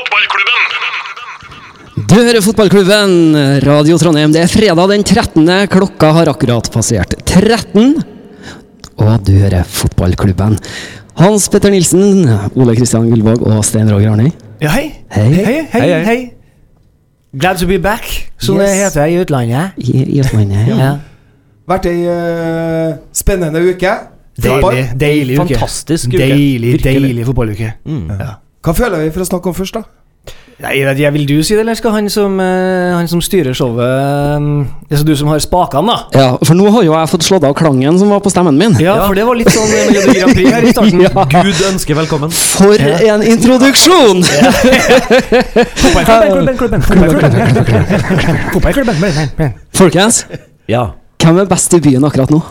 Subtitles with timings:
[0.00, 0.60] fotballklubben!
[2.10, 3.10] Du hører fotballklubben,
[3.66, 4.32] Radio Trondheim.
[4.34, 5.50] Det er fredag den 13.
[5.70, 7.92] Klokka har akkurat passert 13.
[9.00, 10.56] Og du hører fotballklubben.
[11.20, 12.24] Hans Petter Nilsen,
[12.56, 14.30] Ole Kristian Gullvåg og Stein Roger Arnøy.
[14.62, 14.86] Ja, hei.
[15.12, 15.26] Hei.
[15.34, 16.04] Hei, hei, hei.
[16.08, 16.18] hei.
[17.36, 18.06] Glad to be back,
[18.42, 18.80] som det Yes.
[18.88, 19.76] heter i utlandet.
[19.78, 20.94] I, i utlandet, Ja.
[21.70, 23.92] Vært ei uh, spennende uke.
[24.40, 25.44] Deilig, deilig uke.
[25.52, 26.18] Fantastisk uke.
[26.18, 27.74] Deilig, deilig fotballuke.
[27.86, 28.30] Ja.
[28.60, 29.82] Hva føler vi for å snakke om først, da?
[30.60, 33.22] Nei, jeg vet ikke, Vil du si det, eller skal han som, eh, han som
[33.24, 36.20] styrer showet um, Altså du som har spakene, da?
[36.20, 38.76] Ja, for nå har jo jeg fått slått av klangen som var på stemmen min.
[38.84, 41.00] Ja, for det var litt sånn eh, Melodi Grand Prix her i starten.
[41.06, 41.24] Ja.
[41.40, 42.36] Gud ønsker velkommen.
[42.36, 44.20] For en introduksjon!
[49.80, 50.24] Folkens,
[50.68, 52.44] hvem er best i byen akkurat nå?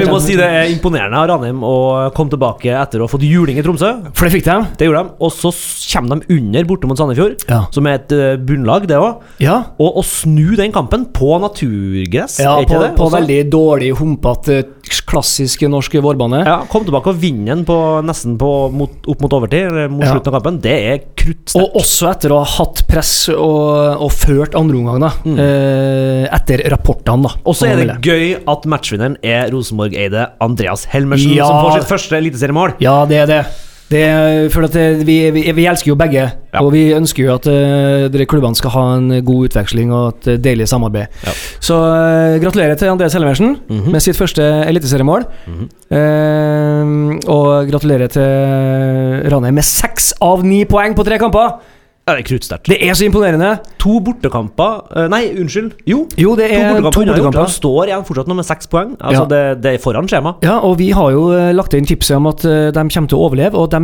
[0.00, 1.74] Vi må si det er imponerende av Ranheim å
[2.16, 3.92] komme tilbake etter å ha fått juling i Tromsø.
[4.16, 4.56] For det fikk de.
[4.80, 5.14] Det gjorde de.
[5.22, 5.52] Og så
[5.92, 7.60] kommer de under borte mot Sandefjord, Ja.
[7.70, 9.22] som er et eh, bunnlag, det òg.
[9.44, 9.60] Ja.
[9.78, 14.64] Og å snu den kampen på naturgress, Ja, er på, på veldig dårlig, humpete,
[15.06, 16.44] klassisk norske vårbane.
[16.46, 20.04] Ja, Kom tilbake og vinne den på, nesten på, mot, opp mot overtid, eller mot
[20.04, 20.12] Ja.
[20.14, 20.60] slutten av kampen.
[20.62, 21.56] Det er kruttsterkt.
[21.62, 25.10] Og også etter å ha hatt press og, og ført andreomgang, da.
[25.26, 27.34] Eh, etter rapportene, da.
[27.44, 31.46] Og så er det gøy at matchvinneren er Rosenborg-eide Andreas Helmersen, Ja.
[31.46, 32.74] som får sitt første eliteseriemål.
[32.80, 33.46] Ja, det er det.
[33.90, 36.24] Det for det, vi, vi, vi elsker jo begge,
[36.56, 36.62] Ja.
[36.62, 40.28] og vi ønsker jo at uh, dere klubbene skal ha en god utveksling og et
[40.32, 41.12] eh, deilig samarbeid.
[41.26, 41.34] Ja.
[41.60, 43.90] Så uh, gratulerer til Andreas Helleversen mm -hmm.
[43.92, 45.24] med sitt første eliteseriemål.
[45.46, 45.96] Mm -hmm.
[45.96, 51.60] uh, og gratulerer til Ranheim med seks av ni poeng på tre kamper!
[52.06, 52.68] Ja, det er kruttsterkt.
[52.70, 53.48] Det er så imponerende!
[53.82, 55.72] To bortekamper eh, Nei, unnskyld.
[55.90, 56.92] Jo, Jo, det er to bortekamper.
[56.94, 57.40] To bortekamper.
[57.40, 58.92] Han står igjen fortsatt nå med seks poeng.
[59.00, 59.26] Altså, Ja.
[59.32, 60.36] det, det er foran skjema.
[60.46, 63.18] Ja, og vi har jo eh, lagt inn tipset om at eh, de kommer til
[63.18, 63.80] å overleve, og de,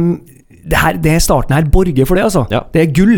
[0.63, 2.45] det, her, det starten her borger for det, altså.
[2.55, 2.63] Ja.
[2.71, 3.17] Det er gull.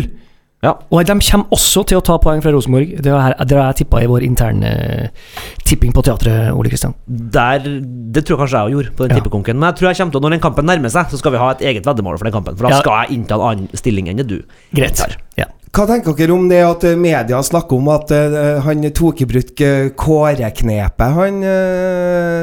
[0.65, 0.71] Ja.
[0.89, 2.95] Og de kommer også til å ta poeng fra Rosenborg.
[3.05, 5.25] Det har jeg tippa i vår interne eh,
[5.67, 6.95] tipping på teatret, Ole Kristian.
[7.05, 9.19] Det tror jeg kanskje jeg gjorde på den Ja.
[9.21, 9.59] tippekonken.
[9.59, 11.43] Men jeg tror jeg kommer til å, når den kampen nærmer seg, så skal vi
[11.43, 12.57] ha et eget veddemål for den kampen.
[12.57, 12.81] For da Ja.
[12.81, 14.41] skal jeg innta en annen stilling enn det du
[14.73, 14.95] Greit.
[14.97, 15.15] tar.
[15.37, 15.45] Ja.
[15.75, 19.25] Hva tenker dere om det at eh, media snakker om at eh, han tok i
[19.27, 19.55] bruk
[19.99, 21.41] kåreknepet han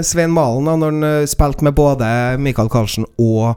[0.04, 3.56] Svein Malen, da, når han eh, spilte med både Michael Karlsen og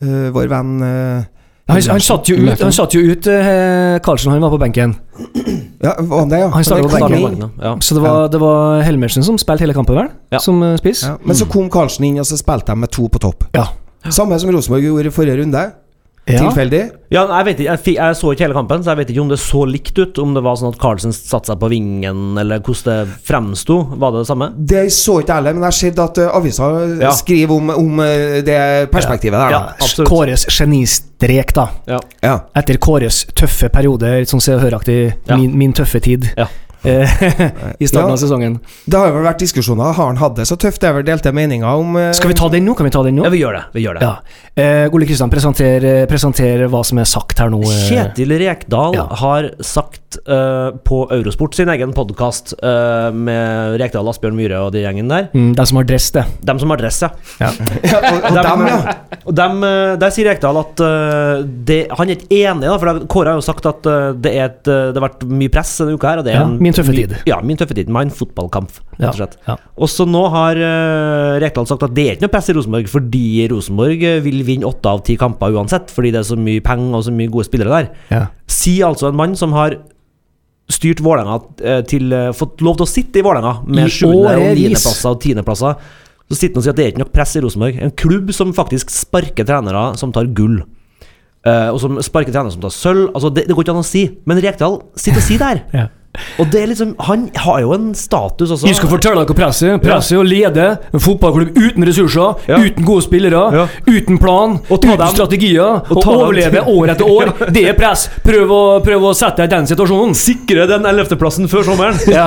[0.00, 1.24] vår venn eh,
[1.70, 4.94] Han, han satt jo ut, han satt jo ut eh, Karlsen, han var på benken.
[5.80, 6.48] Ja, var det, ja?
[6.54, 7.50] Han starta på benken.
[7.62, 7.76] ja.
[7.80, 10.08] Så det var, det var Helmersen som spilte hele kampen, vel?
[10.34, 10.40] Ja.
[10.42, 11.04] Som eh, spiss?
[11.08, 11.16] Ja.
[11.24, 13.46] Men så kom Karlsen inn, og så spilte de med to på topp.
[13.56, 13.68] Ja.
[14.10, 15.64] Samme som Rosenborg gjorde i forrige runde.
[16.32, 16.40] Ja.
[16.46, 16.80] Tilfeldig.
[17.10, 19.20] Ja, jeg, vet ikke, jeg, fi- jeg så ikke hele kampen, så jeg vet ikke
[19.24, 20.18] om det så likt ut.
[20.22, 23.80] Om det var sånn at Carlsen satte seg på vingen, eller hvordan det fremsto.
[23.98, 24.50] Var det det samme?
[24.56, 26.70] Det så ikke jeg heller, men jeg har sett at uh, avisa
[27.02, 27.10] Ja.
[27.16, 28.60] skriver om, om eh, det
[28.92, 29.50] perspektivet der.
[29.50, 29.60] Ja.
[29.80, 30.04] da.
[30.08, 31.68] Kåres genistrek, da.
[31.90, 32.00] Ja.
[32.22, 32.36] Ja.
[32.56, 34.98] Etter Kåres tøffe periode, litt sånn Se og Hør-aktig,
[35.28, 35.36] Ja.
[35.36, 36.46] min, min tøffe tid, Ja.
[36.84, 37.20] Eh,
[37.78, 38.12] i starten Ja.
[38.12, 38.58] av sesongen.
[38.86, 39.92] Det har jo vel vært diskusjoner.
[39.92, 40.80] Har han hatt det så tøft?
[40.80, 42.74] Det er vel delte meninger om eh, Skal vi ta den nå?
[42.78, 43.24] Kan vi ta den nå?
[43.26, 43.64] Ja, vi gjør det.
[43.76, 44.02] Vi gjør det.
[44.08, 44.14] Ja.
[44.56, 47.60] Eh, Ole Kristian, presenter, eh, presenter hva som er sagt her nå.
[47.68, 47.82] eh.
[47.90, 49.06] Kjetil Rekdal Ja.
[49.22, 52.54] har sagt eh, på Eurosport sin egen podkast
[53.14, 56.24] med Rekdal, Asbjørn Myhre og de gjengen der Mm, de som har dress, det.
[56.46, 57.10] De som har dress, ja.
[57.40, 57.50] ja,
[58.10, 58.78] og, og dem, ja.
[59.28, 63.02] Og dem, eh, der sier Rekdal at eh, det, han er ikke enig, da, for
[63.12, 65.74] Kåre har jo sagt at eh, det, er et, eh, det har vært mye press
[65.82, 66.22] denne uka her.
[66.22, 67.14] Og det er Ja, en, min tøffe my- tid.
[67.30, 67.92] Ja, min tøffe tid.
[67.92, 69.36] Min fotballkamp, rett Ja, og slett.
[69.48, 69.56] ja.
[69.80, 72.90] Og så nå har uh, Rekdal sagt at det er ikke noe press i Rosenborg,
[72.92, 76.64] fordi Rosenborg eh, vil vinne åtte av ti kamper uansett, fordi det er så mye
[76.64, 77.90] penger og så mye gode spillere der.
[78.12, 78.24] Ja.
[78.50, 79.78] Sier altså en mann som har
[80.74, 84.58] styrt Vålerenga eh, til eh, Fått lov til å sitte i Vålerenga med sjuende- og
[84.58, 85.78] niendeplasser og tiendeplasser.
[86.30, 87.78] Så sitter han og sier at det er ikke nok press i Rosenborg.
[87.82, 90.60] En klubb som faktisk sparker trenere som tar gull.
[91.40, 93.08] Uh, og som sparker trenere som tar sølv.
[93.10, 94.04] Altså, det, det går ikke an å si.
[94.30, 95.62] Men Rekdal sitter og sier det her.
[95.74, 95.86] Ja.
[96.42, 98.66] Og det er liksom Han har jo en status også.
[98.66, 99.76] Jeg skal fortelle dere presset.
[99.82, 100.18] Presset ja.
[100.18, 102.58] å lede en fotballklubb uten ressurser, Ja.
[102.58, 103.66] uten gode spillere, Ja.
[103.86, 107.32] uten plan, uten dem- strategier, og og overleve år etter år.
[107.54, 108.08] Det er press.
[108.24, 110.14] Prøv å, prøv å sette deg i den situasjonen.
[110.18, 111.96] Sikre den ellevteplassen før sommeren!
[112.10, 112.26] Ja.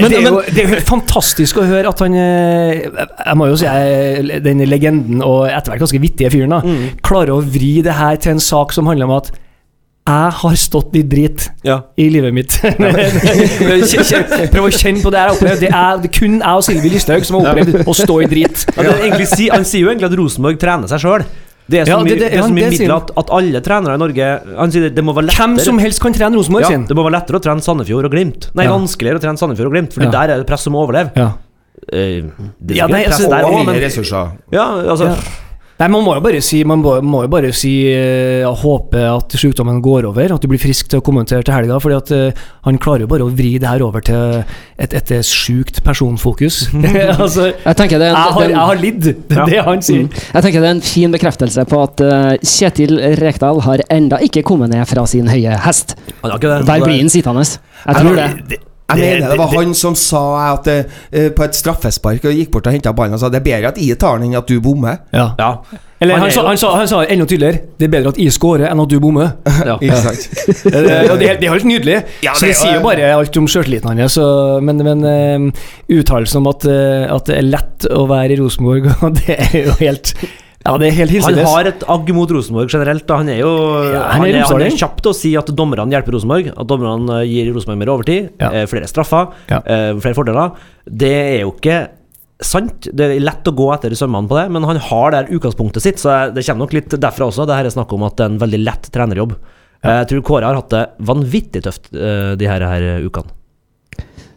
[0.00, 3.48] men, det, er jo, det er jo fantastisk å høre at han eh, Jeg må
[3.50, 6.60] jo si jeg, den legenden og etter hvert ganske vittige fyren da
[7.06, 9.30] klarer å vri det her til en sak som handler om at
[10.06, 11.80] jeg har stått i drit Ja.
[11.98, 12.58] i livet mitt.
[14.52, 15.60] Prøv å kjenne på det jeg har opplevd.
[15.64, 18.64] Det er kun jeg og Silvi Listhaug som har opplevd å stå i drit.
[18.76, 21.24] Ja, det er si- han sier jo egentlig at Rosenborg trener seg sjøl.
[21.66, 23.94] Det er så Ja, mye, det- det- det, ja, mye midler at, at alle trenere
[23.94, 24.26] i Norge
[24.56, 26.84] Han sier det, det må være lettere Hvem som helst kan trene Rosenborg ja, sin.
[26.86, 28.46] Det må være lettere å trene Sandefjord og Glimt.
[28.54, 28.70] Nei, Ja.
[28.76, 30.10] vanskeligere å trene Sandefjord og Glimt, Ja.
[30.10, 31.10] der er det press om å overleve.
[31.16, 31.32] Ja.
[31.92, 32.30] Uh,
[32.62, 34.30] det er Ja, nei, press altså, der Og mindre men ressurser.
[34.52, 35.16] ja, altså, Ja.
[35.76, 39.36] Nei, Man må jo bare si Man må, må jo bare si uh, håpe at
[39.36, 41.78] sykdommen går over, at du blir frisk til å kommentere til helga.
[41.82, 45.12] fordi at uh, han klarer jo bare å vri det her over til et, et,
[45.12, 46.62] et sjukt personfokus.
[47.22, 50.06] altså, Jeg tenker det er jeg har, jeg har lidd, det er det han sier.
[50.08, 54.46] jeg tenker det er en fin bekreftelse på at uh, Kjetil Rekdal har enda ikke
[54.46, 55.98] kommet ned fra sin høye hest.
[56.24, 57.44] Der blir han sittende.
[57.84, 58.64] Jeg tror det.
[58.86, 60.20] Jeg mener det var han som sa
[60.52, 63.46] at eh, på et straffespark og gikk bort og henta ballen og sa det er
[63.48, 65.00] bedre at jeg tar den enn at du bommer.
[65.12, 65.32] Ja.
[65.40, 65.48] Ja.
[65.98, 68.32] Eller Han han, sa, han, sa, han sa enda tydeligere Det er bedre at jeg
[68.36, 69.30] scorer enn at du bommer.
[69.70, 69.78] ja.
[69.80, 69.98] ja.
[69.98, 71.98] det, helt- det er helt nydelig.
[72.22, 74.12] Ja, så det det er- sier jo bare alt om sjøltilliten hans.
[74.20, 75.50] så- Men, men uh,
[75.98, 78.90] uttalelsen om at, uh, at det er lett å være i Rosenborg,
[79.22, 80.14] det er jo helt
[80.66, 83.04] Ja, det er helt Han har et agg mot Rosenborg generelt.
[83.06, 83.18] Da.
[83.20, 83.50] Han er jo
[83.92, 86.48] Ja, han er han er kjapp til å si at dommerne hjelper Rosenborg.
[86.56, 88.50] At dommerne eh, gir Rosenborg mer overtid, Ja.
[88.52, 89.60] eh, flere straffer, Ja.
[89.64, 90.52] eh, flere fordeler.
[90.88, 91.88] Det er jo ikke
[92.42, 92.88] sant.
[92.94, 95.38] Det er lett å gå etter i sømmene på det, men han har det her
[95.38, 97.46] utgangspunktet sitt, så det kommer nok litt derfra også.
[97.46, 99.36] Det her er snakk om at det er en veldig lett trenerjobb.
[99.84, 103.30] Eh, Jeg tror Kåre har hatt det vanvittig tøft de her, her ukene.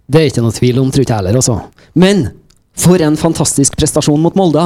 [0.10, 1.62] Det er ikke noe tvil om, tror ikke jeg heller, altså.
[1.96, 2.32] Men
[2.80, 4.64] for en fantastisk prestasjon mot Molde.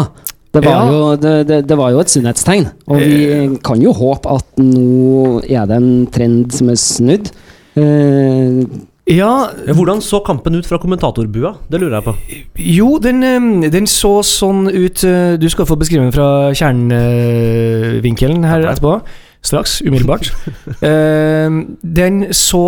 [0.53, 0.91] Det var, Ja.
[0.91, 2.67] jo, det, det, det var jo et sunnhetstegn.
[2.87, 7.31] Og vi kan jo håpe at nå er det en trend som er snudd.
[7.75, 8.63] Eh,
[9.09, 11.55] Ja, Hvordan så kampen ut fra kommentatorbua?
[11.69, 12.13] Det lurer jeg på.
[12.55, 18.45] jo, den, eh, den så sånn ut eh, Du skal få beskrive den fra kjernevinkelen
[18.47, 19.01] her etterpå.
[19.43, 19.81] Straks.
[19.83, 20.31] Umiddelbart.
[20.83, 21.49] Eh,
[21.83, 22.63] den så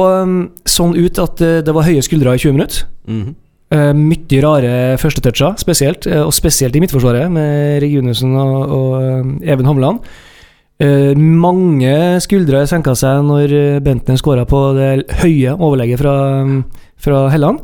[0.67, 2.85] sånn ut at eh, det var høye skuldre i 20 minutter.
[3.07, 6.05] Mm Uh, mye rare førstetoucher, spesielt.
[6.07, 9.99] eh, og spesielt i midtforsvaret, med Regunussen og, og eh, Even Hovland.
[10.79, 16.15] Eh, mange skuldre senka seg når eh, Bentner skåra på det høye overlegget fra,
[16.99, 17.59] fra Helland.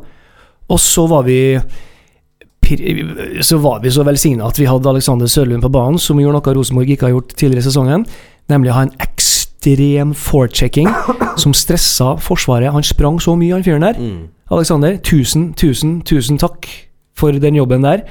[0.71, 1.59] Og så var vi
[3.43, 6.53] så var vi så velsigna at vi hadde Alexander Sørlund på banen, som gjorde noe
[6.55, 8.05] Rosenborg ikke har gjort tidligere i sesongen.
[8.47, 10.87] Nemlig å ha en ekstrem forechecking
[11.41, 12.71] som stressa Forsvaret.
[12.71, 13.99] Han sprang så mye, han fyren der.
[13.99, 14.29] Mm.
[14.51, 16.67] Alexander, tusen, tusen, tusen takk
[17.17, 18.03] for den jobben der.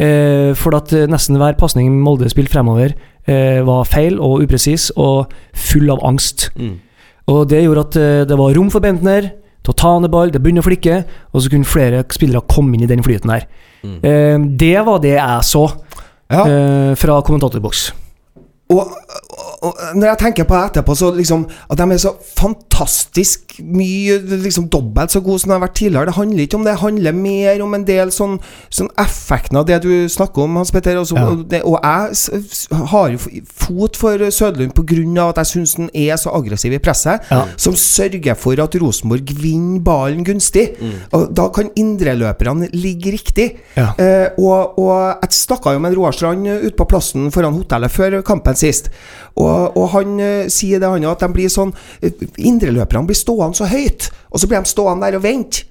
[0.00, 2.94] Eh, for at eh, nesten hver pasning Molde spilte fremover,
[3.28, 6.48] eh, var feil og upresis og full av angst.
[6.56, 6.78] Mm.
[7.32, 9.28] Og det gjorde at eh, det var rom for Bentner
[9.62, 12.74] til å ta ned ball, det begynner å flikke, og så kunne flere spillere komme
[12.74, 13.44] inn i den flyten der.
[13.84, 13.98] Mm.
[14.02, 15.66] Eh, det var det jeg så
[16.32, 16.46] Ja.
[16.48, 17.90] eh, fra kommentatorboks.
[18.72, 18.88] Og,
[19.62, 23.58] og, og når jeg tenker på det etterpå, så liksom At de er så fantastisk
[23.62, 26.08] mye liksom dobbelt så gode som de har vært tidligere.
[26.08, 28.38] Det handler ikke om det, det handler mer om en del sånn,
[28.72, 30.96] sånn effekten av det du snakker om, Hans Petter.
[31.00, 31.26] Også, Ja.
[31.28, 33.18] og, det, og jeg har jo
[33.66, 35.28] fot for Søderlund pga.
[35.28, 37.44] at jeg syns han er så aggressiv i presset, Ja.
[37.56, 40.70] som sørger for at Rosenborg vinner ballen gunstig.
[41.12, 43.48] Og Da kan indreløperne ligge riktig.
[43.76, 43.92] Ja.
[43.98, 47.54] Eh, og, og jeg snakka jo med en Roar Strand eh, ute på plassen foran
[47.60, 48.90] hotellet før kampen sist.
[49.36, 53.58] Og, og han eh, sier det han at de blir sånn eh, Indreløperne blir stående
[53.58, 55.68] så høyt, og så blir de stående der og vente.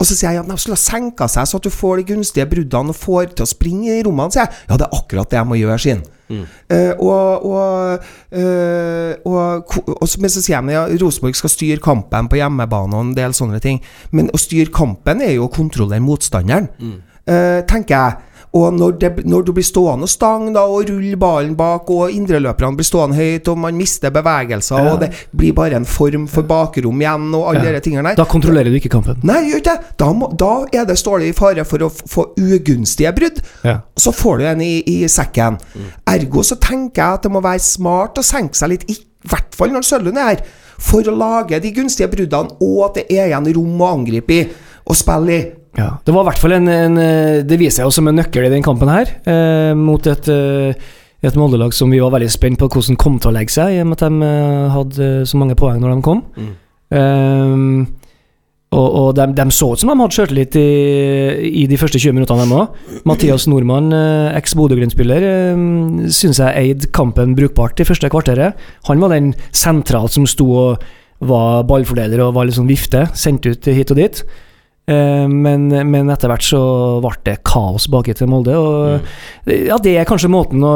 [0.00, 2.08] Og så sier jeg at de skulle ha senka seg så at du får de
[2.08, 4.34] gunstige bruddene og får til å springe i rommene.
[4.34, 4.64] sier jeg.
[4.68, 6.02] Ja, det er akkurat det jeg må gjøre, sin.
[6.72, 12.30] Uh, og, og, uh, og, og men så sier de ja, Rosenborg skal styre kampen
[12.32, 13.78] på hjemmebane og en del sånne ting.
[14.10, 16.70] Men å styre kampen er jo å kontrollere motstanderen,
[17.28, 18.33] eh, tenker jeg.
[18.54, 22.76] Og når, det, når du blir stående stang da, og ruller ballen bak, og indreløperne
[22.78, 24.92] blir stående høyt, og man mister bevegelser, Ja.
[24.92, 27.72] og det blir bare en form for bakrom igjen, og alle Ja.
[27.72, 29.18] de tingene der Da kontrollerer du ikke kampen.
[29.24, 29.96] Nei, gjør ikke det.
[29.98, 33.42] Da, må, da er det står det i fare for å få ugunstige brudd.
[33.64, 33.80] Ja.
[33.98, 35.58] Så får du en i, i sekken.
[36.06, 38.96] Ergo så tenker jeg at det må være smart å senke seg litt, i
[39.28, 40.44] hvert fall når Sølund er her,
[40.78, 44.48] for å lage de gunstige bruddene, og at det er igjen rom å angripe i
[44.84, 45.44] og spille i.
[45.74, 46.98] Ja, det var i hvert fall en, en
[47.42, 50.92] Det viser seg jo som en nøkkel i den kampen her, eh, mot et, eh,
[51.24, 53.82] et Molde-lag som vi var veldig spent på hvordan kom til å legge seg, i
[53.82, 56.22] og med at de eh, hadde så mange poeng når de kom.
[56.38, 56.54] Mm.
[56.94, 58.04] Eh,
[58.74, 60.68] og og de, de så ut som de hadde sjøltillit i,
[61.62, 63.02] i de første 20 minuttene, de òg.
[63.08, 68.58] Mathias Nordmann, eh, eks-Bodø-Glimt-spiller, eh, syns jeg eide kampen brukbart i første kvarteret.
[68.90, 70.88] Han var den sentralt som sto og
[71.24, 74.24] var ballfordeler og var litt sånn vifte, sendt ut hit og dit.
[74.84, 76.58] Eh, men, men etter hvert så
[77.00, 78.52] ble det kaos baki til Molde.
[78.52, 80.72] Og ja, det er kanskje måten å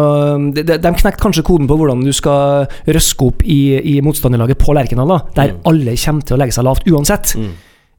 [0.56, 4.72] De, de knekte kanskje koden på hvordan du skal røske opp i, i motstanderlaget på
[4.76, 5.60] Lerkendal, da, der Mm.
[5.68, 7.34] alle kommer til å legge seg lavt uansett.
[7.36, 7.50] Mm.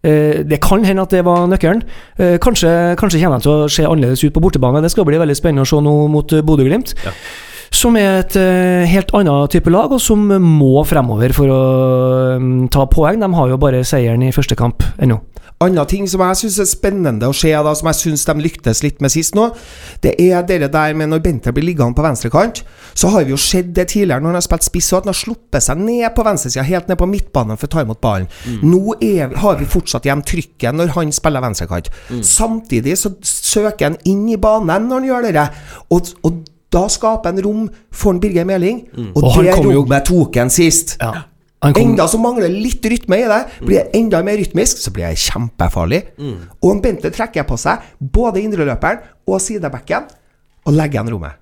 [0.09, 1.83] Eh, det kan hende at det var nøkkelen.
[2.17, 4.81] Eh, kanskje, kanskje kommer de til å se annerledes ut på bortebane.
[4.81, 6.95] Det skal bli veldig spennende å se nå mot Bodø-Glimt.
[7.05, 7.13] Ja.
[7.69, 8.33] Som er et
[8.89, 11.59] helt annet type lag, og som må fremover for å
[12.39, 13.19] um, ta poeng.
[13.21, 15.19] De har jo bare seieren i første kamp ennå.
[15.59, 18.79] Andre ting som jeg syns er spennende å se, da, som jeg syns de lyktes
[18.85, 19.49] litt med sist nå,
[20.03, 22.61] det er det der med når Bente blir liggende på venstrekant.
[22.95, 25.11] Så har vi jo sett det tidligere når han har spilt spiss, og at han
[25.13, 28.29] har sluppet seg ned på venstresida, helt ned på midtbanen for å ta imot ballen.
[28.63, 31.91] Nå er, har vi fortsatt igjen trykket når han spiller venstrekant.
[32.23, 35.43] Samtidig så søker han inn i banen når han gjør det,
[35.91, 36.39] og, og
[36.71, 40.51] da skaper han rom for en Birger Meling, og, Og han det rommet tok han
[40.53, 40.95] sist.
[41.01, 41.25] Ja.
[41.75, 43.39] Enda som mangler litt rytme i det.
[43.65, 46.03] Blir jeg enda mer rytmisk, så blir jeg kjempefarlig.
[46.63, 50.07] Og en Bente trekker på seg både indreløperen og sidebacken
[50.65, 51.35] og legger igjen rommet.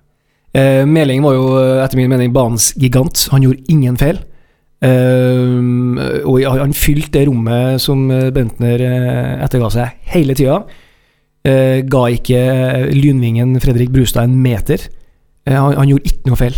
[0.58, 1.46] Eh, Meling var jo
[1.84, 3.28] etter min mening banens gigant.
[3.30, 4.24] Han gjorde ingen feil.
[4.82, 10.64] Eh, og han fylte det rommet som eh, Bentner eh, etterga seg hele tida.
[11.46, 14.90] Eh, ga ikke eh, lynvingen Fredrik Brustad en meter.
[15.48, 16.58] Han, han gjorde ikke noe feil.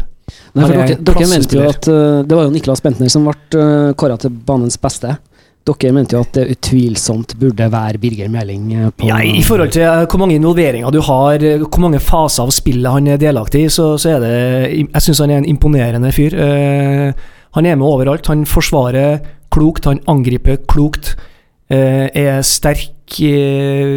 [0.53, 3.27] Nei, for er dere, dere mente jo at uh, Det var jo Niklas Bentner som
[3.27, 5.17] ble uh, kåra til banens beste.
[5.67, 9.73] Dere mente jo at det utvilsomt burde være Birger Meling eh, på Ja, I forhold
[9.75, 13.65] til eh, hvor mange involveringer du har, hvor mange faser av spillet han er delaktig
[13.67, 14.31] i, så, så er det
[14.79, 16.33] Jeg syns han er en imponerende fyr.
[16.33, 17.11] Uh,
[17.57, 18.27] han er med overalt.
[18.27, 19.19] Han forsvarer
[19.53, 21.15] klokt, han angriper klokt.
[21.69, 22.95] Uh, er sterk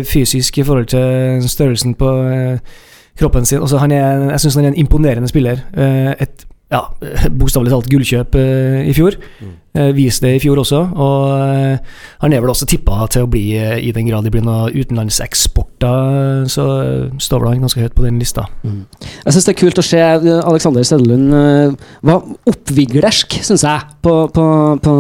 [0.08, 2.08] fysisk i forhold til størrelsen på
[3.19, 3.61] kroppen sin.
[3.61, 5.64] Altså, er, jeg syns han er en imponerende spiller.
[5.76, 6.81] Eh, et ja,
[7.40, 9.19] bokstavelig talt gullkjøp eh, i fjor.
[9.19, 10.83] Eh, Viste det i fjor også.
[11.00, 11.79] Og eh,
[12.23, 14.75] han er vel også tippa til å bli, eh, i den grad det blir noen
[14.76, 18.45] utenlandseksporter, så eh, står vel han ganske høyt på den lista.
[18.62, 21.73] Jeg syns det er kult å se eh, Alexander Sedelund uh,
[22.05, 24.45] var oppviglersk, syns jeg, på, på,
[24.83, 24.95] på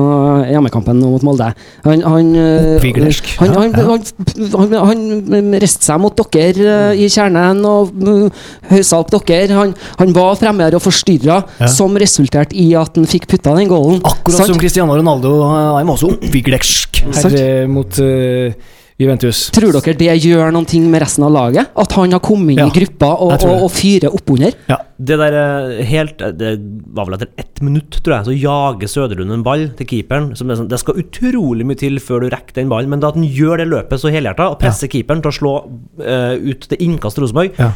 [0.48, 1.50] hjemmekampen mot Molde.
[1.86, 7.62] Han, han, eh, Oppviglersk, Han, han, han, han, reiste seg mot dere eh, i kjernen
[7.68, 9.52] og uh, høysa opp dere.
[9.58, 11.68] Han, han var fremme og forstyrra, Ja.
[11.70, 14.00] som resulterte i at han fikk putta den gålen.
[14.06, 19.48] Akkurat som Cristiano Ronaldo, han han var også oppviglersk her eh, mot uh, Juventus.
[19.54, 21.72] Tror dere det gjør noen ting med resten av laget?
[21.78, 24.54] At han har kommet inn Ja, i gruppa og, og, og fyrer oppunder?
[24.70, 24.78] Ja.
[25.02, 26.52] Det der eh, helt eh, Det
[26.94, 30.30] var vel etter ett minutt, tror jeg, så jager Søderlund en ball til keeperen.
[30.38, 33.02] Som det, er sånn, det skal utrolig mye til før du rekker den ballen, men
[33.02, 35.56] da at han gjør det løpet så helhjerta og presser keeperen til å slå
[36.04, 37.72] uh, ut det innkastet Rosenborg Ja.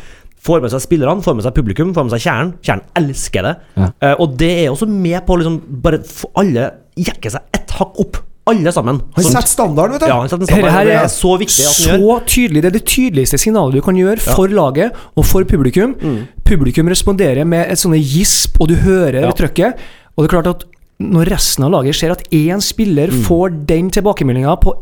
[0.46, 2.52] Får med seg spillerne, får med seg publikum, får med seg kjernen.
[2.62, 3.54] Kjernen elsker det.
[3.76, 3.88] Ja.
[4.04, 7.70] Uh, og det er også med på å liksom bare få alle jekke seg ett
[7.80, 8.20] hakk opp.
[8.46, 9.00] Alle sammen.
[9.16, 10.06] Han setter standarden, vet du.
[10.06, 12.60] ja, han Her, standard, her det er er så viktig at han så tydelig.
[12.62, 15.96] Det er det tydeligste signalet du kan gjøre for laget og for publikum.
[15.98, 16.20] Mm.
[16.46, 19.32] Publikum responderer med et sånne gisp, og du hører Ja.
[19.32, 19.82] det trøkket.
[20.14, 20.64] Og det er klart at
[21.02, 23.24] når resten av laget ser at én spiller Mm.
[23.26, 24.76] får den tilbakemeldinga på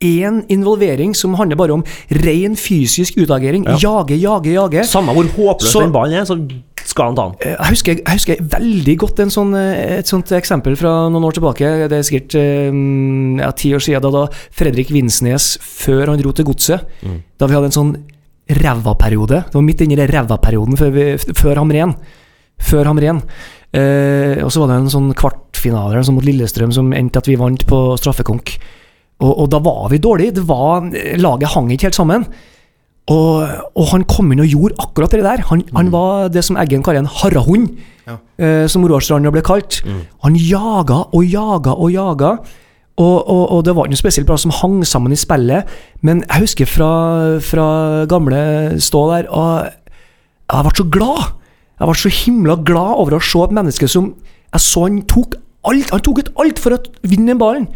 [0.00, 3.76] én involvering som handler bare om ren fysisk utagering, Ja.
[3.80, 6.36] jage, jage, jage Samme hvor håpløs Så- den ballen er, så
[6.84, 7.36] skal han ta den.
[7.40, 11.24] Eh, Jeg husker, jeg husker veldig godt en sånn, eh, et sånt eksempel fra noen
[11.24, 11.88] år tilbake.
[11.88, 16.32] Det er sikkert eh, ja, ti år siden, da, da Fredrik Vinsnes, før han dro
[16.32, 16.80] til Godset
[17.38, 17.96] Da vi hadde en sånn
[18.48, 19.44] ræva-periode.
[19.46, 21.96] Det var midt inni den ræva-perioden før, før Hamren.
[22.60, 23.22] Før Hamren.
[23.74, 27.34] Eh, og så var det en sånn kvartfinale sånn mot Lillestrøm som endte at vi
[27.36, 28.56] vant på straffekonk.
[29.20, 30.34] Og, og da var vi dårlige.
[30.36, 30.84] Det var,
[31.16, 32.26] laget hang ikke helt sammen.
[33.06, 33.46] Og,
[33.78, 35.42] og han kom inn og gjorde akkurat det der.
[35.50, 37.68] Han, han var det som Eggen kaller en harrahund,
[38.06, 38.16] Ja.
[38.38, 39.80] eh, som Roarstranda ble kalt.
[40.22, 42.36] Han jaga og jaga og jaga.
[42.96, 45.68] Og, og, og det var ikke noe spesielt bra som hang sammen i spillet,
[46.00, 46.86] men jeg husker fra,
[47.44, 47.66] fra
[48.08, 48.38] gamle
[48.80, 49.66] stå der, og
[50.48, 51.26] jeg ble så glad.
[51.76, 54.14] Jeg ble så himla glad over å se et menneske som
[54.54, 55.34] Jeg så han tok
[55.66, 57.66] alt Han tok ut alt for å vinne den ballen.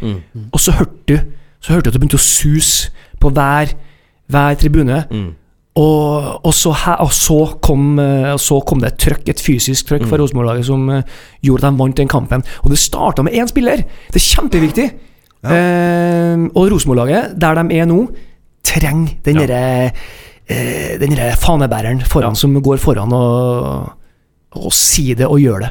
[0.53, 1.19] Og så hørte du
[1.61, 2.89] Så hørte du at det begynte å suse
[3.21, 3.75] på hver,
[4.33, 5.03] hver tribune.
[5.81, 9.41] Og, og, så, her, og, så kom, eh, og så kom det et trøkk, et
[9.41, 11.03] fysisk trøkk fra Rosenborg-laget som eh,
[11.47, 12.43] gjorde at de vant den kampen.
[12.65, 13.85] Og det starta med én spiller!
[14.11, 14.89] Det er kjempeviktig!
[15.47, 18.01] Eh, og Rosenborg-laget, der de er nå,
[18.67, 19.47] trenger den Ja.
[19.47, 19.93] derre
[20.51, 23.93] eh, fanebæreren foran som går foran og,
[24.59, 25.71] og sier det og gjør det.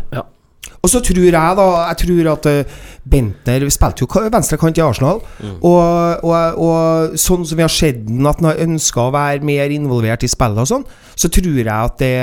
[0.80, 2.78] Og så tror jeg da Jeg tror at eh,
[3.10, 5.20] Bentner spilte jo ka- venstrekant i Arsenal.
[5.62, 9.44] Og, og, og sånn som vi har sett den, at han har ønska å være
[9.44, 10.86] mer involvert i spillet og sånn,
[11.20, 12.14] så tror jeg at det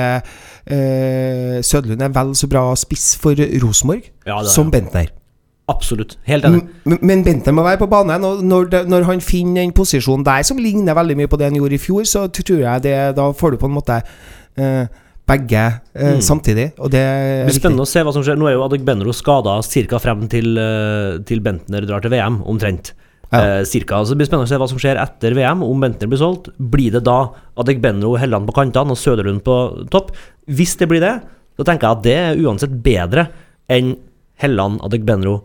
[0.72, 4.70] eh, Sødlund er vel så bra spiss for Rosenborg Ja, som.
[4.72, 5.10] Bentner.
[5.68, 6.16] Absolutt.
[6.28, 6.62] Helt enig.
[7.02, 8.22] Men Bentner må være på banen.
[8.24, 11.48] Og når, det, når han finner en posisjon der som ligner veldig mye på det
[11.50, 13.96] han gjorde i fjor, så tror jeg det Da får du på en måte
[14.56, 14.86] eh,
[15.26, 15.62] begge
[15.94, 16.70] eh, samtidig.
[16.78, 18.38] Og det er Det blir spennende å se hva som skjer.
[18.38, 19.98] Nå er jo Adegbenro skada ca.
[20.02, 22.92] frem til, eh, til Bentner drar til VM, omtrent.
[23.32, 23.58] Ja.
[23.58, 24.04] Eh, cirka.
[24.04, 26.52] Så det blir spennende å se hva som skjer etter VM, om Bentner blir solgt.
[26.58, 30.14] Blir det da Adegbenro Helland på kantene og Søderlund på topp?
[30.46, 31.16] Hvis det blir det,
[31.58, 33.28] så tenker jeg at det er uansett bedre
[33.68, 33.96] enn
[34.38, 35.44] Helland, Adegbenro og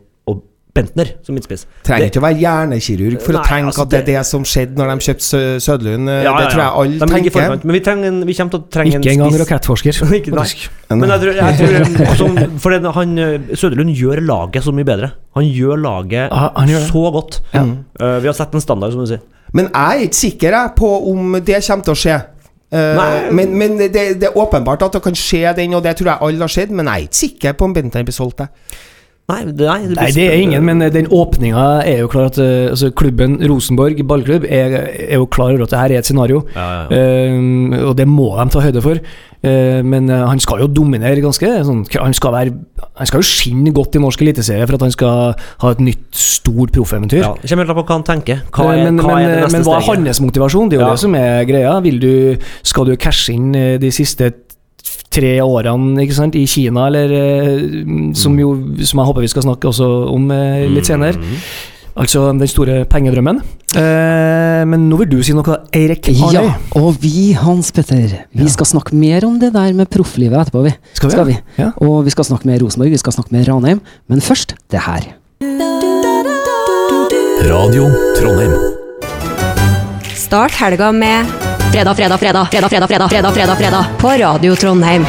[0.74, 1.66] Bentner som midtspiss.
[1.84, 4.44] Trenger ikke å være hjernekirurg for å tenke altså, at det er det- det som
[4.48, 6.08] skjedde når de kjøpte Sø- Sødlund.
[6.08, 7.32] Ja, ja, Det tror jeg alle De tenker.
[7.36, 9.44] forkant, Men vi, trenger vi kommer til å trenge Ikke en engang spiss.
[9.44, 9.92] rakettforsker.
[10.20, 10.98] Ikke- nei.
[10.98, 14.86] Men jeg tror, jeg tror som, For det, han, eh, Søderlund gjør laget så mye
[14.86, 15.12] bedre.
[15.36, 17.40] Han gjør laget ah, han gjør så godt.
[17.54, 17.64] Ja.
[18.00, 19.20] Uh, vi har sett en standard, som du sier.
[19.54, 22.22] Men jeg er ikke sikker jeg, på om det kommer til å skje.
[22.74, 26.08] Uh, men men det, det er åpenbart at det kan skje, den, og det tror
[26.14, 26.72] jeg alle har sett.
[26.72, 28.38] Men jeg er ikke sikker på om Bentner blir solgt.
[28.40, 28.48] jeg.
[29.32, 32.38] Nei, det, nei, det, Nei, det er ingen, men den åpninga er jo klar at
[32.44, 36.10] eh, altså, klubben Rosenborg ballklubb er, er jo klar over at det her er et
[36.10, 36.44] scenario.
[36.56, 37.02] Ja, ja, ja.
[37.02, 39.00] Eh, og det må de ta høyde for.
[39.42, 41.48] Eh, men eh, han skal jo dominere ganske.
[41.66, 42.54] Sånn, han, skal være,
[43.00, 45.34] han skal jo skinne godt i norsk eliteserie for at han skal
[45.64, 46.04] ha et nytt,
[46.42, 47.22] stort proffeventyr.
[47.24, 48.44] Ja, det kommer helt an på hva han tenker.
[48.52, 50.70] Hva Eh, er, men, hva er det neste men hva er hans motivasjon?
[50.72, 50.94] Det er jo Ja.
[50.98, 51.74] det som er greia.
[51.86, 52.14] Vil du,
[52.64, 54.32] skal du cashe inn eh, de siste
[55.12, 57.60] tre årene ikke sant, i Kina, eller eh,
[58.18, 61.20] som, jo, som jeg håper vi skal snakke også om eh, litt senere?
[61.20, 61.38] Mm.
[62.02, 63.42] Altså den store pengedrømmen.
[63.76, 66.32] Eh, men nå vil du si noe, Eirik Arne.
[66.38, 66.44] Ja,
[66.80, 68.54] og vi, Hans Petter, vi Ja.
[68.56, 70.72] skal snakke mer om det der med profflivet etterpå, vi.
[70.96, 71.16] Skal vi?
[71.18, 71.36] Skal vi?
[71.60, 71.72] Ja.
[71.84, 73.82] Og vi skal snakke med Rosenborg, vi skal snakke med Ranheim.
[74.08, 75.12] Men først det her.
[77.52, 78.56] Radio Trondheim.
[80.16, 81.28] Start helga med
[81.72, 85.06] Fredag, fredag, fredag, fredag, fredag, fredag, fredag, fredag, fredag på Radio Trondheim.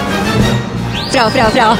[1.12, 1.76] Fra, fra, fra.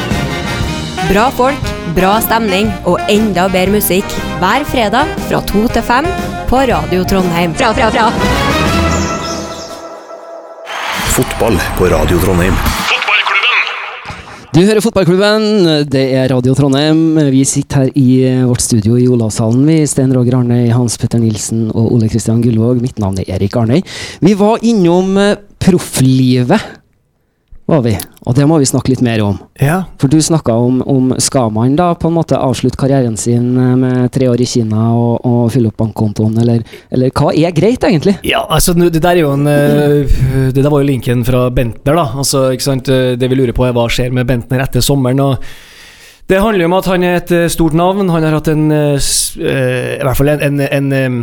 [1.13, 6.09] Bra folk, bra stemning og enda bedre musikk hver fredag fra to til fem
[6.51, 7.55] på Radio Trondheim.
[7.55, 8.11] Fra, fra, fra.
[11.15, 12.59] Fotball på Radio Trondheim.
[14.53, 17.17] Du hører Fotballklubben, det er Radio Trondheim.
[17.33, 19.63] Vi sitter her i eh, vårt studio i Olavshallen.
[19.65, 22.83] Vi, Sten Roger Arnøy, Hans Petter Nilsen og Ole Kristian Gullvåg.
[22.85, 23.81] Mitt navn er Erik Arnøy.
[24.21, 26.69] Vi var innom eh, profflivet,
[27.73, 27.93] var vi.
[28.29, 29.39] Og det må vi snakke litt mer om.
[29.61, 29.79] Ja.
[30.01, 33.73] For du snakka om, om skal man da på en måte avslutte karrieren sin eh,
[33.81, 36.63] med tre år i Kina og, og fylle opp bankkontoen, eller,
[36.93, 38.19] eller hva er greit, egentlig?
[38.29, 40.17] Ja, altså Det der er jo en eh,
[40.53, 42.07] Det der var jo linken fra Bentner, da.
[42.23, 42.93] Altså, ikke sant?
[42.93, 45.21] Eh, Det vi lurer på, er hva skjer med Bentner etter sommeren.
[45.21, 45.39] og
[46.29, 48.09] Det handler jo om at han er et stort navn.
[48.13, 51.19] Han har hatt en I hvert fall en, en, en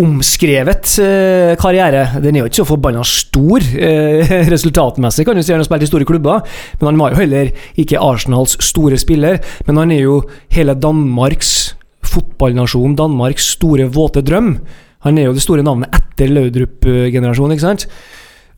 [0.00, 2.06] omskrevet eh, karriere.
[2.24, 5.52] Den er jo ikke så forbanna stor eh, resultatmessig, kan du si.
[5.52, 6.40] Han har spilt i store klubber,
[6.80, 9.42] men han var jo heller ikke Arsenals store spiller.
[9.68, 10.22] Men han er jo
[10.56, 11.74] hele Danmarks
[12.08, 14.56] fotballnasjon, Danmarks store, våte drøm.
[15.04, 17.86] Han er jo det store navnet etter Laudrup-generasjonen, ikke sant?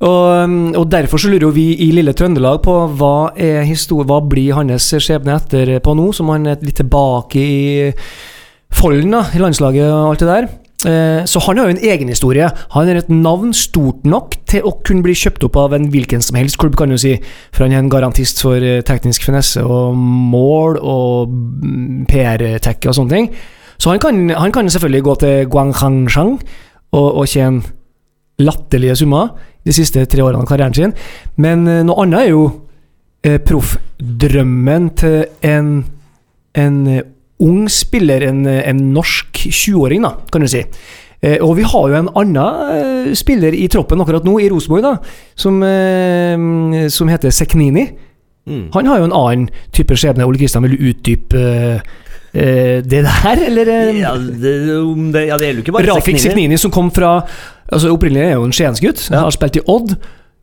[0.05, 4.59] Og, og derfor så lurer jo vi i lille Trøndelag på hva, er hva blir
[4.59, 7.65] hans skjebne etterpå nå, som han er litt tilbake i
[8.75, 10.53] folden, da, i landslaget og alt det der.
[10.87, 12.49] Eh, Så han har jo en egen historie.
[12.71, 16.23] Han er et navn stort nok til å kunne bli kjøpt opp av en hvilken
[16.23, 17.17] som helst klubb, kan du si.
[17.53, 22.99] For han er en garantist for eh, teknisk finesse og mål og mm, PR-tech og
[22.99, 23.31] sånne ting.
[23.79, 26.37] Så han kan, han kan selvfølgelig gå til Guangchang
[26.93, 27.65] og, og tjene
[28.39, 30.95] latterlige summer de siste tre årene av karrieren sin.
[31.37, 32.45] Men eh, noe annet er jo
[33.25, 35.69] proffdrømmen til en,
[36.61, 36.81] en
[37.45, 40.65] ung spiller, en, en norsk 20-åring, da, kan du si.
[41.25, 42.73] Eh, og vi har jo en annen
[43.09, 44.97] eh, spiller i troppen akkurat nå, i Rosenborg, da,
[45.39, 47.87] som, eh, som heter Seknini.
[48.45, 48.67] Mm.
[48.75, 50.27] Han har jo en annen type skjebne.
[50.29, 51.45] Ole Kristian, vil du utdype
[52.35, 53.69] det der, eller?
[53.95, 56.59] Ja, det, om det, ja, det gjelder jo ikke bare Rafik Seknini.
[56.59, 57.21] Som kom fra
[57.71, 59.07] altså Opprinnelig er jo en Skiensgutt.
[59.07, 59.23] Ja.
[59.23, 59.95] Har spilt i Odd.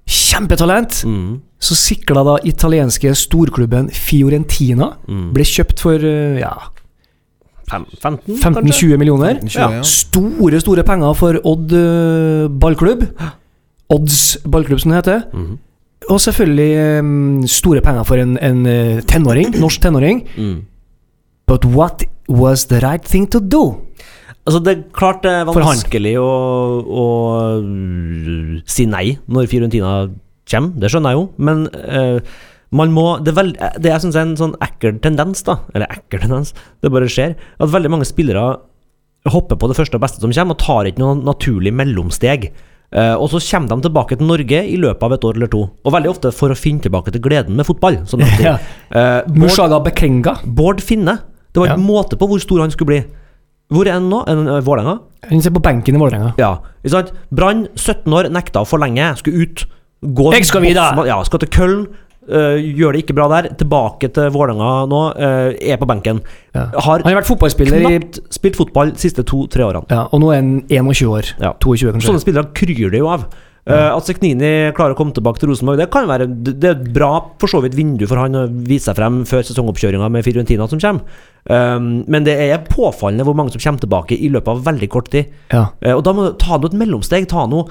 [0.07, 1.01] Kjempetalent.
[1.05, 1.41] Mm.
[1.61, 4.95] Så sikla da italienske storklubben Fiorentina.
[5.05, 5.27] Mm.
[5.35, 6.07] Ble kjøpt for
[6.39, 6.80] ja, Fem, 15, kanskje?
[7.71, 9.39] 15-20 millioner.
[9.45, 9.81] 20, Ja.
[9.87, 13.05] Store, store penger for Odd eh, ballklubb.
[13.91, 15.23] Odds ballklubb, som det heter.
[15.33, 15.59] Mhm.
[16.09, 20.23] Og selvfølgelig store penger for en, en eh, tenåring, norsk tenåring.
[20.37, 20.61] Mm.
[21.47, 23.77] But what was the right thing to do?
[24.47, 26.29] Altså, det er klart det er vanskelig å,
[26.81, 27.07] å
[27.61, 29.91] uh, si nei når Fiorentina
[30.49, 32.17] kommer, det skjønner jeg jo, men uh,
[32.71, 36.21] man må Det, er det jeg syns er en sånn ekkel tendens, da, eller ekkel
[36.23, 38.45] tendens, det bare skjer, at veldig mange spillere
[39.29, 42.51] hopper på det første og beste som kommer, og tar ikke noe naturlig mellomsteg.
[42.91, 45.61] Uh, og så kommer de tilbake til Norge i løpet av et år eller to.
[45.85, 48.01] Og veldig ofte for å finne tilbake til gleden med fotball.
[48.03, 48.41] De sier.
[48.49, 48.55] Ja.
[48.91, 50.27] Eh, Bård.
[50.43, 51.19] Bård Finne.
[51.53, 51.77] Det var Ja.
[51.79, 53.01] måte på hvor stor han skulle bli.
[53.71, 54.25] Hvor er han nå?
[54.27, 54.97] Er han i Vålerenga?
[55.29, 56.33] Han sitter på benken i Vålerenga.
[56.37, 56.57] Ja.
[56.83, 57.13] Ikke?
[57.31, 59.13] Brann, 17 år, nekta å forlenge.
[59.21, 59.65] Skulle ut.
[60.03, 61.05] Gå Jeg skal videre.
[61.07, 61.87] Ja, skal til Köln.
[62.29, 63.51] Øh, gjør det ikke bra der.
[63.57, 65.03] Tilbake til Vålerenga nå.
[65.17, 66.23] Uh, er på benken.
[66.55, 66.67] Ja.
[66.75, 67.93] Har Han har vært fotballspiller i
[68.33, 69.87] spilt fotball de siste to-tre årene.
[69.89, 71.31] ja, Og nå er han 21 år.
[71.39, 71.55] Ja.
[71.59, 72.09] 22, kanskje.
[72.11, 73.29] Sånne spillere kryr det jo av.
[73.69, 76.87] Eh, at Seknini klarer å komme tilbake til Rosenborg, det kan være Det er et
[76.95, 80.65] bra for så vidt vindu for han å vise seg frem før sesongoppkjøringa med Fiorentina
[80.69, 81.19] som kommer.
[81.45, 85.11] Um, men det er påfallende hvor mange som kommer tilbake i løpet av veldig kort
[85.13, 85.29] tid.
[85.53, 85.67] Ja.
[85.77, 87.29] Uh, og da må du ta noe et mellomsteg.
[87.29, 87.69] Ta noe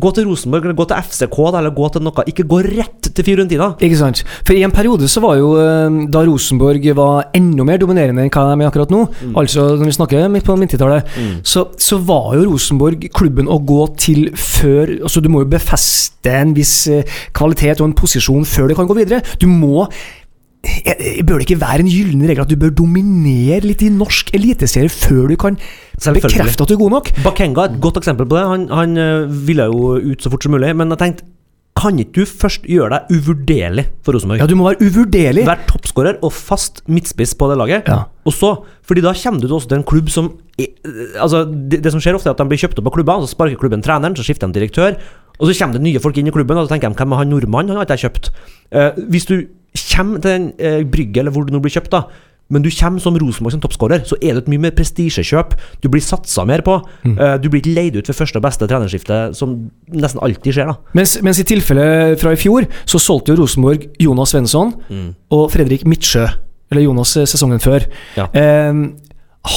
[0.00, 3.26] Gå til Rosenborg, eller gå til FCK, eller gå til noe Ikke gå rett til
[3.26, 3.70] Fiorentina.
[3.84, 4.22] Ikke sant?
[4.46, 8.32] For i en periode så var jo eh, da Rosenborg var enda mer dominerende enn
[8.34, 9.04] hva de er akkurat nå,
[9.38, 11.14] altså når vi snakker midt på 90-tallet,
[11.46, 16.32] så, så var jo Rosenborg klubben å gå til før Altså du må jo befeste
[16.32, 17.06] en viss eh,
[17.36, 19.22] kvalitet og en posisjon før du kan gå videre.
[19.40, 19.86] Du må
[21.26, 24.90] bør det ikke være en gyllen regel at du bør dominere litt i norsk eliteserie
[24.92, 25.58] før du kan
[26.16, 27.12] bekrefte at du er god nok?
[27.24, 28.44] Bakenga er et godt eksempel på det.
[28.48, 31.30] Han, han øh, ville jo ut så fort som mulig, men jeg tenkte
[31.74, 34.38] kan ikke du først gjøre deg uvurderlig for Rosenborg?
[34.38, 35.42] Ja, du må være uvurderlig.
[35.48, 37.88] Vær toppskårer og fast midtspiss på det laget.
[37.90, 38.04] Ja.
[38.24, 38.52] Og så,
[38.86, 40.70] fordi da kommer du også til en klubb som er-
[41.18, 43.34] Altså, det, det som skjer ofte, er at de blir kjøpt opp av klubber, så
[43.34, 44.94] sparker klubben treneren, så skifter de direktør,
[45.38, 47.16] og så kommer det nye folk inn i klubben, og så tenker de hvem er
[47.24, 47.70] han nordmannen?
[47.74, 48.30] Han har ikke jeg kjøpt.
[48.72, 49.34] Eh, hvis du
[49.94, 52.04] kommer til den eh, brygget, eller hvor du nå blir kjøpt, da,
[52.52, 55.54] men du kommer som Rosenborg som toppskårer, så er det et mye mer prestisjekjøp.
[55.82, 56.74] Du blir satsa mer på.
[57.08, 59.54] Eh, du blir ikke leid ut ved første og beste trenerskifte, som
[59.90, 60.74] nesten alltid skjer, da.
[60.94, 64.74] Mens, mens i tilfellet fra i fjor, så solgte jo Rosenborg Jonas Svensson
[65.32, 66.26] og Fredrik Midtsjø.
[66.70, 67.88] Eller Jonas eh, sesongen før.
[68.20, 68.28] Ja.
[68.36, 68.84] Eh,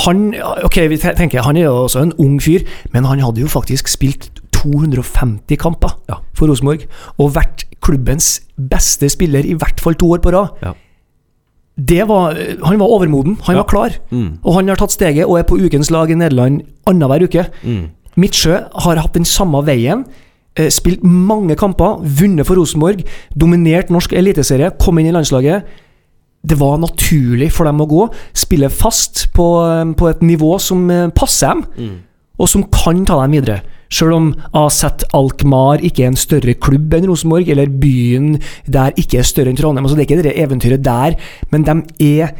[0.03, 0.23] han
[0.67, 3.47] Ok, vi te- tenker han er jo også en ung fyr, men han hadde jo
[3.51, 4.31] faktisk spilt
[4.71, 6.15] 250 kamper Ja.
[6.33, 6.85] for Rosenborg.
[7.19, 10.49] Og vært klubbens beste spiller i hvert fall to år på rad.
[10.61, 10.73] Ja.
[11.77, 12.33] Det var,
[12.65, 13.61] han var overmoden, han Ja.
[13.61, 13.89] var klar.
[14.11, 14.39] Mm.
[14.43, 17.45] Og han har tatt steget og er på ukens lag i Nederland annenhver uke.
[17.63, 17.89] Mm.
[18.17, 20.05] Midtsjø har hatt den samme veien.
[20.55, 23.03] eh, Spilt mange kamper, vunnet for Rosenborg,
[23.37, 25.63] dominert norsk eliteserie, kom inn i landslaget.
[26.43, 30.89] Det var naturlig for dem å gå, spille fast på, eh, på et nivå som
[30.89, 31.97] eh, passer dem, Mm.
[32.39, 33.61] og som kan ta dem videre.
[33.89, 34.83] Selv om AZ
[35.15, 39.59] Alkmaar ikke er en større klubb enn Rosenborg, eller byen der ikke er større enn
[39.59, 39.85] Trondheim.
[39.85, 41.17] Altså, det er ikke det eventyret der,
[41.51, 41.77] men de
[42.21, 42.33] er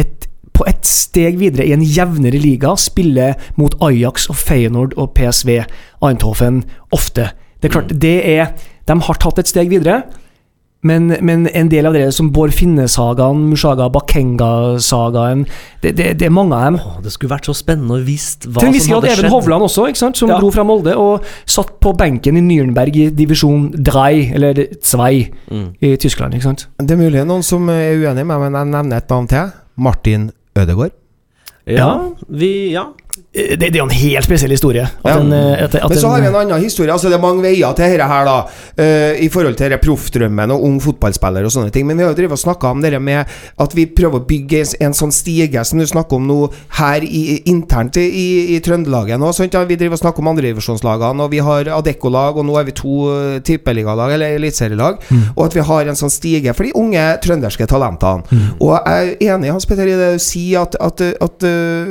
[0.00, 2.74] et, på et steg videre i en jevnere liga.
[2.76, 5.62] Spiller mot Ajax og Feyenoord og PSV
[6.04, 7.30] Eindhoven ofte.
[7.60, 8.52] Det er klart, det er
[8.88, 10.02] De har tatt et steg videre.
[10.82, 15.42] Men, men en del av det som Bård Finne-sagaen, Mushaga Bakenga-sagaen
[15.82, 16.78] det, det, det er mange av dem.
[16.80, 19.18] Åh, det skulle vært så spennende å visst hva Til en viss som grad hadde
[19.26, 19.30] Even.
[19.34, 20.16] Hovland også, ikke sant?
[20.20, 20.38] som Ja.
[20.40, 25.10] dro fra Molde og satt på benken i Nürnberg i divisjon 3, eller 2
[25.50, 25.68] Mm.
[25.82, 26.34] i Tyskland.
[26.34, 26.66] ikke sant?
[26.78, 29.52] Det er mulig noen som er uenig med meg, men jeg nevner et navn til.
[29.76, 30.92] Martin Ødegaard.
[31.66, 32.84] Ja, vi Ja.
[33.32, 34.86] Eh, Det, det er jo en helt spesiell historie.
[35.04, 35.18] Ja.
[35.18, 36.92] en, eh, at, at Men så har vi en annen historie.
[36.92, 38.36] Altså Det er mange veier til dette her, da.
[38.76, 41.86] eh, I forhold til proffdrømmen og ung fotballspiller og sånne ting.
[41.86, 43.26] Men vi har jo drevet og snakka om det med
[43.58, 46.38] at vi prøver å bygge en, sånn stige som du snakker om nå
[46.80, 49.32] her i, internt i, i Trøndelaget nå.
[49.32, 49.54] Sant?
[49.54, 52.72] Ja, vi driver og snakker om andredivisjonslagene, og vi har Adecco-lag, og nå er vi
[52.76, 52.96] to
[53.46, 55.00] tippeligalag, eller eliteserielag.
[55.36, 58.22] Og at vi har en sånn stige for de unge trønderske talentene.
[58.60, 61.46] Og jeg er enig Hans Petter, i det du sier, at, at, at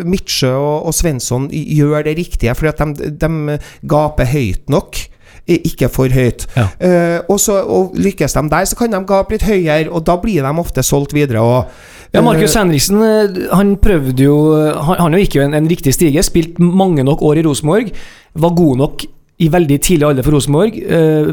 [0.06, 5.06] Midtsjø og, og Svensson gjør det riktige, fordi at de, de gaper høyt nok.
[5.50, 6.46] Ikke for høyt.
[6.54, 6.68] Ja.
[6.78, 10.20] Uh, og, så, og lykkes de der, så kan de gape litt høyere, og da
[10.22, 11.42] blir de ofte solgt videre.
[11.42, 11.66] Og,
[12.10, 14.38] Ja, Markus Henriksen eh, han prøvde jo
[14.82, 17.92] Han, han gikk jo en, en riktig stige, spilt mange nok år i Rosenborg.
[18.34, 19.06] Var god nok
[19.40, 20.80] i veldig tidlig alder for Rosenborg.
[20.90, 21.30] Uh,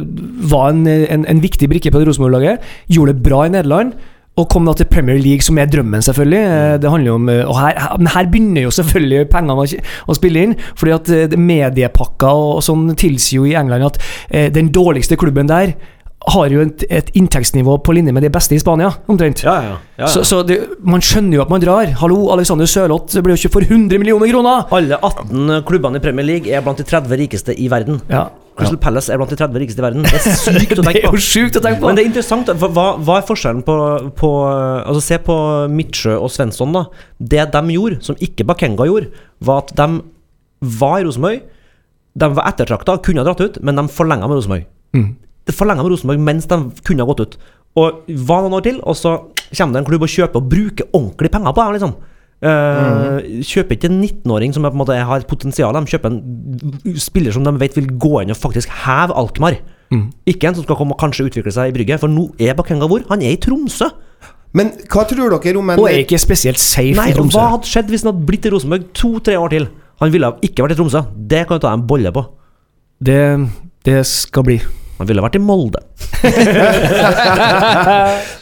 [0.50, 2.68] var en, en, en viktig brikke på det Rosenborg-laget.
[2.92, 3.96] Gjorde det bra i Nederland.
[4.36, 6.42] Og kom da til Premier League, som er drømmen, selvfølgelig.
[6.44, 9.64] Eh, Det handler jo om Og her, men her begynner jo selvfølgelig pengene å,
[10.08, 10.56] å spille inn.
[10.76, 15.48] Fordi at mediepakka mediepakker og, sånn tilsier jo i England at eh, den dårligste klubben
[15.48, 15.74] der
[16.26, 19.44] har jo et, et inntektsnivå på linje med de beste i Spania, omtrent.
[19.46, 19.74] Ja, ja.
[19.94, 20.08] ja, ja.
[20.10, 21.92] Så, så det, man skjønner jo at man drar.
[22.00, 24.66] Hallo, Alexander Sørloth blir jo ikke for 100 millioner kroner!
[24.74, 28.02] Alle 18 klubbene i Premier League er blant de 30 rikeste i verden.
[28.10, 28.26] Ja.
[28.56, 30.06] Crystal Palace er blant de 30 rikeste i verden.
[30.06, 31.90] Det er sykt å Det er jo sykt å tenke på!
[31.90, 32.52] Men det er interessant.
[32.62, 33.76] Hva, hva er forskjellen på,
[34.16, 35.36] på Altså Se på
[35.72, 36.72] Midtsjø og Svensson.
[36.76, 36.86] da
[37.18, 39.12] Det de gjorde, som ikke Bakenga gjorde,
[39.44, 40.00] var at de
[40.80, 41.44] var i Rosenborg.
[42.16, 44.66] De var ettertrakta, kunne ha dratt ut, men de forlenga med Rosenborg.
[44.96, 45.10] Mm.
[45.46, 47.38] De forlenga med Rosenborg mens de kunne ha gått ut.
[47.76, 49.18] Og var noen år til, og så
[49.52, 51.76] kommer det en klubb og kjøper og bruker ordentlig penger på dem.
[51.76, 51.96] liksom
[52.44, 56.98] Eh, Kjøper ikke en 19-åring som er på en måte har potensial, de kjøper en
[57.00, 59.56] spiller som de vet vil gå inn og faktisk heve Alkmaar.
[59.94, 60.10] Mm.
[60.28, 62.88] Ikke en som skal komme og kanskje utvikle seg i Brygge, for nå er Bakenga
[62.90, 63.06] hvor?
[63.08, 63.88] Han er i Tromsø!
[64.56, 67.36] Men hva tror dere om en Og er ikke spesielt safe Nei, i Tromsø.
[67.36, 69.68] Hva hadde skjedd hvis han hadde blitt i Rosenborg to-tre år til?
[70.00, 71.02] Han ville ikke vært i Tromsø.
[71.16, 72.24] Det kan du ta en bolle på.
[73.04, 73.20] Det,
[73.84, 74.60] det skal bli.
[74.96, 75.80] Han ville vært i Molde.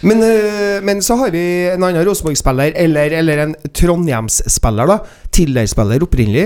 [0.07, 4.99] Men, eh, men så har vi en annen Rosenborg-spiller, eller, eller en Trondheims-spiller, da.
[5.35, 6.45] Tiller-spiller opprinnelig.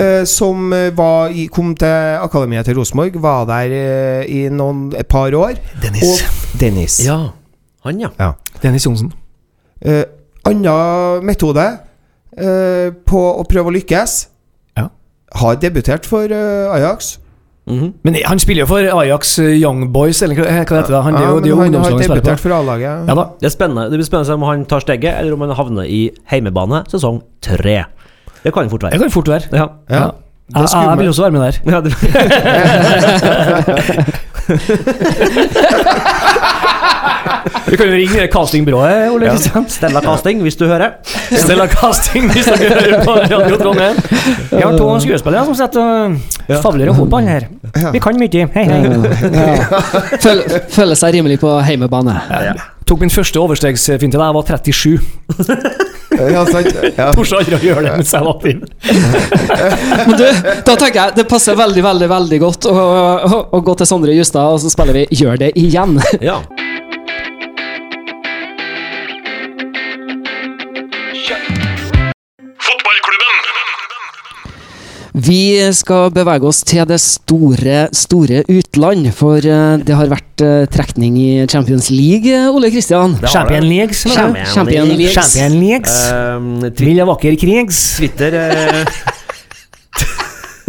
[0.00, 5.08] eh, som var i, kom til akademiet til Rosenborg, var der eh, i noen, et
[5.10, 5.52] par år.
[5.82, 6.04] Dennis.
[6.08, 6.18] Og
[6.60, 7.00] Dennis.
[7.06, 7.18] Ja,
[7.84, 8.08] han, ja.
[8.18, 8.32] Ja.
[8.62, 9.12] Dennis Johnsen.
[9.80, 10.04] Uh,
[10.44, 11.64] Annen metode
[12.40, 14.28] uh, på å prøve å lykkes.
[14.76, 14.88] Ja.
[15.40, 17.18] Har debutert for uh, Ajax.
[17.70, 17.92] Mhm.
[18.02, 21.02] Men han spiller jo for Ajax eh, Young Boys, eller hva heter det?
[21.04, 22.40] Han, det er jo, Ja, det er jo men han har ungdomslaget han spiller debutert
[22.40, 23.08] for A-laget.
[23.08, 23.24] Ja da.
[23.40, 26.10] Det er spennende Det blir spennende om han tar steget, eller om han havner i
[26.32, 27.84] heimebane sesong tre.
[28.42, 28.92] Det kan fort være.
[28.92, 29.42] Det kan fort være.
[29.52, 29.66] Ja.
[29.90, 30.00] Ja.
[30.00, 30.66] Ja.
[30.66, 31.54] Jeg vil også være med der.
[31.70, 31.94] Ja, det,
[37.66, 39.66] Vi kan jo ringe castingbyrået, Ole Kristian.
[39.70, 40.98] Stella Casting, hvis du hører.
[41.30, 44.00] Stella Casting, hvis dere hører på Radio Trondheim.
[44.50, 47.48] Vi har to skuespillere som sitter og favler og holder her.
[47.94, 48.48] Vi kan mye.
[48.54, 48.80] Hei, hei.
[49.36, 49.80] Ja.
[50.20, 52.18] Føl, føler seg rimelig på heimebane.
[52.90, 54.98] Tok min første overstegsfinte da jeg var 37.
[56.20, 56.66] Ja, sant.
[56.98, 57.10] Ja.
[57.16, 58.64] Torde aldri å gjøre det mens jeg var fin.
[60.08, 60.24] Men du,
[60.66, 64.16] da tenker jeg det passer veldig veldig, veldig godt å, å, å gå til Sondre
[64.16, 66.00] Justad, og så spiller vi 'Gjør det igjen'.
[66.20, 66.40] Ja.
[75.20, 80.64] Vi skal bevege oss til det store, store utland, for eh, det har vært eh,
[80.72, 83.18] trekning i Champions League, eh, Ole Kristian.
[83.26, 84.04] Champion Leagues.
[84.08, 85.14] Champion Leagues.
[85.14, 85.96] Champion Leagues.
[86.08, 87.82] Uh, Vilja vakker krigs.
[87.98, 88.84] Twitter uh...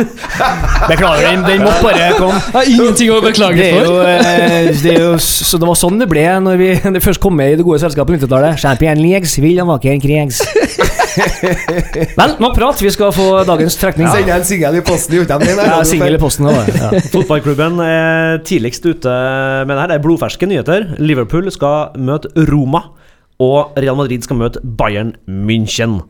[0.90, 2.40] Beklager, den, den måtte bare komme.
[2.74, 3.86] Ingenting å beklage Det er for.
[3.86, 4.00] jo,
[4.82, 7.54] det er jo så det var sånn det ble når vi det først kom med
[7.54, 8.60] i det gode selskapet på 90-tallet.
[8.66, 10.42] Champion Leagues, Vilja vakker krigs.
[12.19, 12.82] Vel, nå prat.
[12.84, 14.08] Vi skal få dagens trekning.
[14.12, 15.19] Sender jeg en singel i posten?
[15.21, 16.47] Ja, Singel i posten.
[16.52, 16.89] Ja.
[17.13, 19.13] Fotballklubben er tidligst ute
[19.67, 19.91] med det her.
[19.91, 20.89] Det er blodferske nyheter.
[21.02, 22.86] Liverpool skal møte Roma,
[23.41, 26.02] og Real Madrid skal møte Bayern München.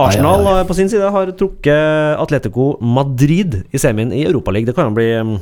[0.00, 4.70] Arsenal eh, på sin side har trukket Atletico Madrid i semien i Europaligaen.
[4.70, 5.34] Det kan jo bli mm,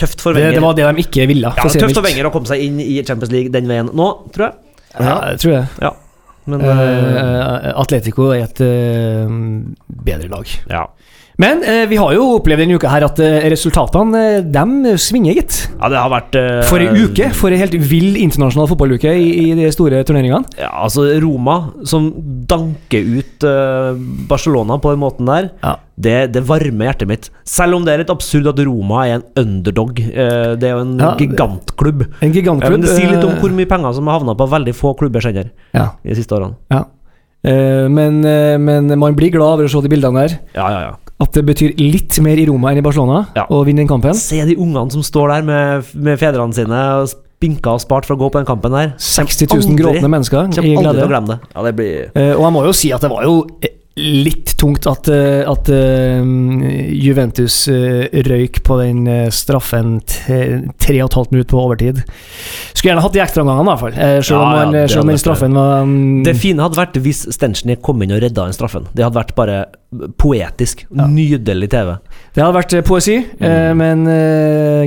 [0.00, 0.58] tøft for Det, Wenger.
[0.60, 1.50] det var det de ikke ville.
[1.50, 2.06] ja, det tøft for.
[2.06, 4.60] Wenger å komme seg inn i Champions League den veien nå, tror jeg.
[4.98, 5.66] Ja, det tror jeg.
[5.84, 5.92] Ja.
[6.48, 9.28] Men uh, Atletico er et uh,
[10.04, 10.54] bedre lag.
[10.70, 10.86] ja.
[11.38, 15.36] Men eh, vi har jo opplevd denne uka her at eh, resultatene eh, de svinger,
[15.38, 15.58] gitt.
[15.78, 19.28] ja, det har vært eh, For ei uke, for ei helt vill internasjonal fotballuke i,
[19.44, 20.42] i de store turneringene.
[20.58, 21.54] Ja, altså Roma,
[21.86, 22.08] som
[22.50, 25.76] danker ut eh, Barcelona på den måten der, Ja.
[25.94, 27.30] det, det varmer hjertet mitt.
[27.46, 29.94] Selv om det er litt absurd at Roma er en underdog.
[30.10, 32.02] Eh, det er jo en Ja, gigantklubb.
[32.18, 32.80] En Ja, gigantklubb.
[32.80, 34.96] men det sier litt om eh, hvor mye penger som har havna på veldig få
[34.98, 36.58] klubbers hender ja, i de siste årene.
[36.74, 36.82] ja.
[37.44, 40.38] Eh, men, eh, men man blir glad over å se de bildene der.
[40.54, 40.96] Ja, ja, ja.
[41.20, 43.46] At det betyr litt mer i Roma enn i Barcelona Ja.
[43.50, 44.14] å vinne den kampen.
[44.14, 48.14] Se de ungene som står der med, med fedrene sine og spinka og spart for
[48.16, 48.92] å gå på den kampen der.
[48.98, 51.08] 60 000 Aldri- gråtende mennesker Kommer i aldri til å glede.
[51.08, 51.38] glemme det.
[51.54, 53.46] Ja, det blir Eh, og jeg må jo si at det var jo
[53.98, 56.22] litt tungt at, eh, at eh,
[56.94, 62.02] Juventus eh, røyk på den straffen tre og et halvt minutt på overtid.
[62.72, 64.24] Skulle gjerne hatt de ekstraomgangene, i hvert fall.
[64.24, 65.96] Selv om, Ja, ja, selv om den straffen var um...
[66.26, 68.88] Det fine hadde vært hvis Stenchny kom inn og redda den straffen.
[68.92, 69.58] Det hadde vært bare
[70.20, 70.84] poetisk.
[70.90, 71.94] Nydelig TV.
[72.34, 74.06] Det hadde vært poesi, eh, men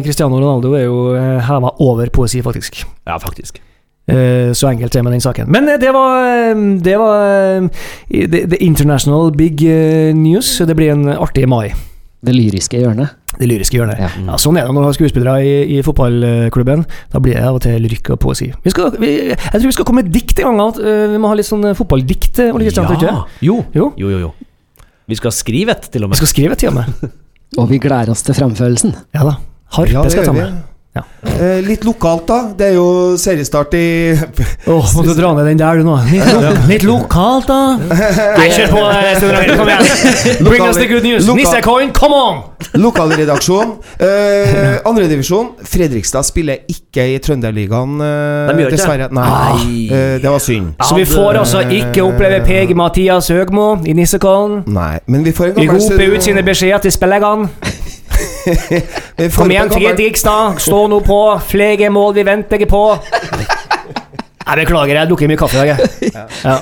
[0.06, 2.84] Cristiano Ronaldo er jo heva over poesi, faktisk.
[3.08, 3.62] Ja, faktisk.
[4.10, 5.48] Eh, Så enkelt er det med den saken.
[5.52, 7.70] Men eh, det var eh, Det var
[8.10, 9.62] the, the international big
[10.18, 10.58] news.
[10.58, 11.72] Det blir en artig mai.
[12.22, 13.16] Det lyriske hjørnet.
[13.40, 13.98] Det lyriske hjørnet.
[13.98, 14.10] Ja.
[14.28, 16.84] Ja, sånn er det når du har skuespillere i, i fotballklubben.
[17.14, 18.52] Da blir det av og til lyrikk og poesi.
[18.66, 20.62] Vi skal, vi, jeg tror vi skal komme med dikt en gang.
[20.68, 22.42] At, vi må ha litt sånn fotballdikt.
[22.52, 23.16] ikke?
[23.42, 23.56] Jo.
[23.74, 23.88] Jo.
[23.98, 24.32] jo, jo, jo.
[25.10, 26.22] Vi skal skrive et, til og Vi med.
[26.22, 27.10] skal skrive et til og med.
[27.60, 28.94] Og vi gleder oss til fremførelsen.
[29.18, 29.34] Ja da.
[29.76, 30.44] Harpe Ja, det skal jeg ta vi.
[30.46, 30.62] med.
[30.92, 31.06] Ja.
[31.24, 32.40] Eh, litt lokalt, da.
[32.58, 33.86] Det er jo seriestart i
[34.74, 35.96] Åh, må du dra ned den der, du nå?
[36.12, 37.78] Litt, litt lokalt, da.
[38.38, 40.42] Nei, kjør på, øh, kom igjen.
[40.50, 41.30] Bring us the good news.
[41.32, 42.44] Nissecoin, come on!
[42.74, 43.74] lokalredaksjon.
[44.00, 45.52] Eh, Andredivisjon.
[45.68, 49.10] Fredrikstad spiller ikke i Trønderligaen, eh, De dessverre.
[49.12, 49.90] Nei.
[49.92, 50.74] Eh, det var synd.
[50.80, 54.64] Så vi får altså ikke oppleve PG Mathias Høgmo i Nissekollen.
[54.68, 57.50] Nei, men vi får en Vi gammel roper ut sine beskjeder til spilleggene.
[59.36, 60.60] Kom igjen, Fredrikstad.
[60.60, 61.22] Stå nå på.
[61.48, 62.86] Flere mål vi venter på.
[64.52, 65.70] Jeg beklager, jeg drukker mye kaffe i dag.
[65.72, 66.12] jeg.
[66.42, 66.56] Ja.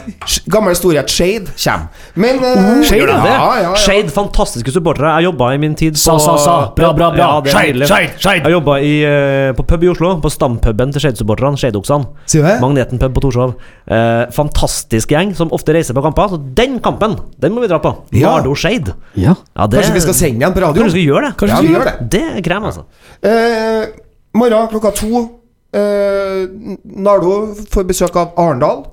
[0.52, 1.88] Gammel storhet Shade kommer.
[2.20, 3.70] Men eh, Shade, ja, ja, ja.
[3.80, 5.14] Shade, fantastiske supportere.
[5.18, 6.56] Jeg jobba i min tid på Sa, sa, sa.
[6.76, 7.30] Bra, bra, bra.
[7.46, 7.88] Ja, Shade.
[7.88, 8.44] Shade, Shade.
[8.44, 12.60] Jeg jobba uh, på pub i Oslo, på stampuben til Shade-supporterne, Shade-oksene.
[12.62, 13.56] Magneten pub på Torshov.
[13.90, 16.36] Uh, fantastisk gjeng som ofte reiser på kamper.
[16.36, 17.96] Så den kampen, den må vi dra på.
[18.14, 18.36] Ja.
[18.36, 18.98] Nardo Shade.
[19.16, 19.38] Ja.
[19.56, 20.84] Ja, det, Kanskje vi skal sende den på radio?
[20.84, 21.50] Kanskje vi skal gjøre det?
[21.56, 21.98] Ja, vi gjør det.
[22.20, 22.86] Det er krem, altså.
[23.24, 24.00] Uh,
[24.38, 25.28] morgen klokka to
[25.74, 26.48] eh,
[26.84, 28.86] Nardo får besøk av Arendal.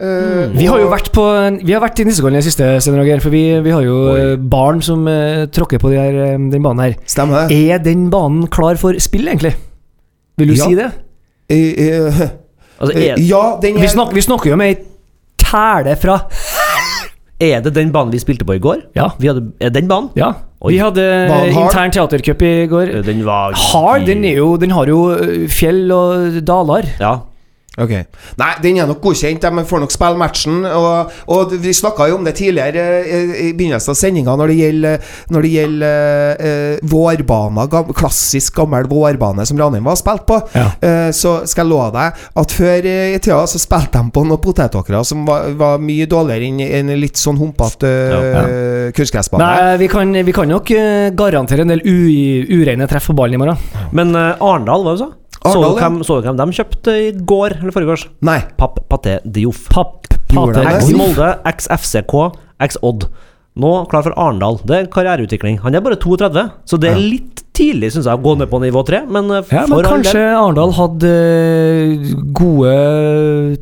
[0.00, 1.22] Eh, Vi har jo vært på
[1.62, 4.36] Vi har vært i Nissekollen i det siste, for vi, vi har jo Oi.
[4.36, 6.96] barn som uh, tråkker på de her, eh, den banen her.
[7.06, 7.50] Stemmer.
[7.52, 9.54] Er den banen klar for spill, egentlig?
[10.36, 10.64] Vil du Ja.
[10.64, 10.90] si det?
[11.50, 12.28] Uh, eh,
[12.80, 14.76] Altså, eh, er, ja, den Vi, er snak, vi snakker jo med ei
[15.38, 16.18] tæle fra
[17.40, 18.82] er det den banen vi spilte på i går?
[18.96, 19.10] Ja.
[19.18, 20.10] Vi hadde, er den banen?
[20.16, 20.32] Ja.
[20.64, 20.72] Oi.
[20.72, 21.50] Vi hadde hard?
[21.60, 22.92] intern teatercup i går.
[23.04, 25.00] Den var Hard, den, er jo, den har jo
[25.52, 26.88] fjell og daler.
[27.02, 27.18] Ja.
[27.74, 27.92] Ok.
[28.38, 29.42] Nei, den er nok godkjent.
[29.42, 30.60] De får nok spille matchen.
[30.68, 34.58] Og, og vi snakka jo om det tidligere eh, i begynnelsen av sendinga når det
[34.60, 40.38] gjelder, når det gjelder eh, vårbana, gam, klassisk gammel vårbane som Ranheim var spilt på.
[40.54, 40.68] Ja.
[40.78, 44.24] Eh, så skal jeg love deg at før eh, i tida så spilte de på
[44.26, 49.42] noen potetåkre som var, var mye dårligere enn en litt sånn humpete uh, kunstgressbane.
[49.42, 50.70] Nei, vi kan, vi kan nok
[51.16, 53.90] garantere en del ureine treff på ballen i morgen.
[53.96, 55.88] Men uh, Arendal, hva du sa Så Arendal, du ja.
[55.88, 57.92] hvem, så du hvem de kjøpte i går eller forrige
[58.24, 58.38] Nei.
[58.60, 59.66] Papp Paté Dioff.
[59.72, 60.94] Papp, Paté Oi.
[60.96, 62.14] Molde, ex FCK,
[62.64, 63.08] ex Odd.
[63.54, 64.56] Nå klar for Arendal.
[64.66, 65.60] Det er karriereutvikling.
[65.62, 68.58] Han er bare 32, så det er litt tidlig synes jeg å gå ned på
[68.58, 71.10] nivå 3, men eh, Ja, men for kanskje Arendal hadde
[72.34, 72.72] gode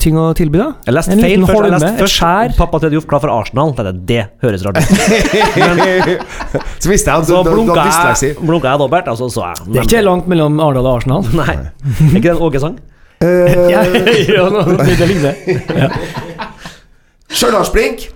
[0.00, 0.70] ting å tilby, da?
[0.87, 1.66] Jeg leste feil først.
[1.66, 2.55] Jeg leste først skjær.
[2.57, 3.74] Pappa til Dioff klar for Arsenal.
[3.76, 4.88] Det, det høres rart ut.
[6.83, 9.68] så visste jeg Så blunka jeg, blunka jeg dobbelt, og så så jeg.
[9.68, 11.28] Det er ikke langt mellom Arendal og Arsenal.
[11.37, 11.59] Nei.
[11.61, 12.81] Er ikke det en Åge-sang?
[13.20, 13.85] Eh, ja,
[14.38, 14.48] ja,
[14.88, 16.00] det ligner.
[17.37, 18.09] Stjørdalsblink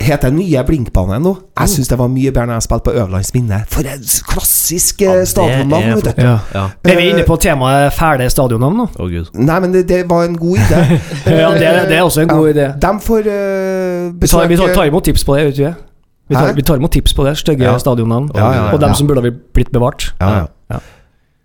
[0.00, 1.32] heter nye Blinkbane nå.
[1.60, 3.58] Jeg syns det var mye bedre når jeg spilte på Øverlands Minne.
[3.70, 5.82] For et klassisk Ja, eh, stadionnavn.
[5.82, 6.22] er vet du.
[6.22, 6.38] Ja.
[6.54, 6.64] Ja.
[6.84, 8.86] Er vi inne på temaet fæle stadionnavn nå?
[8.98, 9.28] Oh, gud.
[9.34, 10.80] Nei, men det, det var en god idé.
[11.42, 12.70] Ja, det, det er også en god idé.
[12.82, 15.84] De får uh, Vi tar, vi tar, tar imot tips på det, vet du?
[16.28, 17.78] Vi tar, vi tar imot tips på det, stygge Ja.
[17.78, 18.30] stadionnavn.
[18.34, 18.94] Ja, ja, ja, og dem ja.
[18.94, 20.14] som burde ha blitt bevart.
[20.20, 20.80] ja, ja.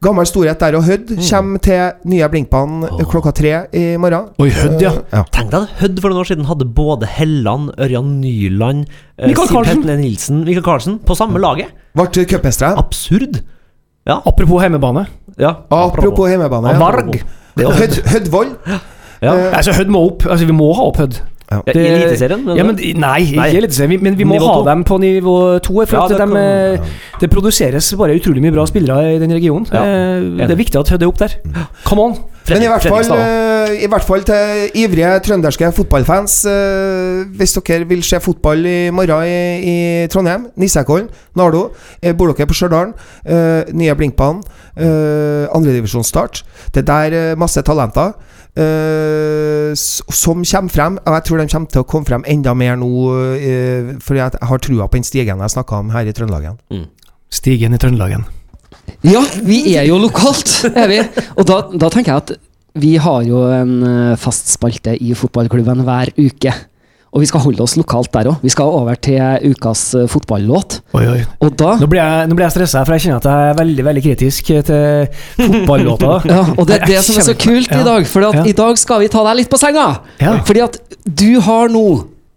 [0.07, 4.29] Gammel storhet der og Hødd kommer til nye Blinkbanen klokka tre i morgen.
[4.39, 4.93] Oi, Hødd, ja.
[4.95, 5.23] Uh, ja.
[5.35, 8.85] Tenk deg at Hødd for noen år siden hadde både Helland, Ørjan Nyland,
[9.19, 9.83] uh, Siv Karlsen.
[9.83, 11.73] Petter Nilsen, Mikael Karlsen på samme laget.
[11.97, 12.79] Ble cupmestere.
[12.79, 13.41] Absurd.
[14.07, 14.21] Ja.
[14.23, 15.07] Apropos hjemmebane.
[15.41, 15.57] ja.
[15.75, 16.71] Apropos hjemmebane.
[16.71, 17.17] Ja, Varg.
[17.57, 18.53] Hødd, Hødvoll.
[19.19, 19.33] Ja.
[19.57, 20.27] Altså, Hødd må opp.
[20.29, 21.19] Altså, vi må ha opp Hødd.
[21.47, 21.61] Ja.
[21.71, 22.41] I Eliteserien?
[22.57, 23.49] Ja, men, nei, ikke Nei.
[23.55, 24.01] Eliteserien.
[24.03, 24.65] Men vi må Nivå ha to.
[24.67, 25.77] dem på nivå to.
[25.85, 27.19] For Ja, at det de, kan- ja.
[27.21, 29.65] det produseres bare utrolig mye bra spillere i den regionen.
[29.71, 31.37] Ja, Eh, Det er viktig at tøde er opp der.
[31.85, 32.17] Come on!
[32.49, 37.83] Men i hvert, fall, eh, i hvert fall til ivrige trønderske fotballfans eh, Hvis dere
[37.89, 42.93] vil se fotball i morgen i, i Trondheim, Nissekollen, Nardo, eh, bor dere på Stjørdal,
[43.25, 44.43] eh, nye Blinkbanen,
[45.53, 48.13] andredivisjonsstart Det er der eh, masse talenter
[48.57, 50.97] eh, s- som kommer frem.
[51.05, 52.89] Og jeg tror de kommer til å komme frem enda mer nå,
[53.37, 56.57] uh, fordi jeg har trua på den stigen jeg snakka om her i Trøndelagen.
[57.29, 58.25] Stigen i Trøndelagen.
[59.03, 61.01] Ja, vi er jo lokalt, er vi.
[61.37, 62.35] Og da, da tenker jeg at
[62.77, 66.53] vi har jo en eh, fast spalte i fotballklubben hver uke.
[67.17, 68.43] Og vi skal holde oss lokalt der òg.
[68.45, 69.17] Vi skal over til
[69.49, 70.75] ukas eh, fotballåt.
[70.93, 71.21] Oi, oi.
[71.41, 73.57] Og da Nå blir jeg, nå blir jeg stressa, for jeg kjenner at jeg er
[73.57, 75.07] veldig veldig kritisk til
[75.41, 76.11] fotballåta.
[76.35, 78.43] ja, Og det er det som er så kult i dag, for Ja.
[78.45, 79.87] i dag skal vi ta deg litt på senga.
[80.21, 80.37] Ja.
[80.45, 80.77] Fordi at
[81.07, 81.85] du har nå,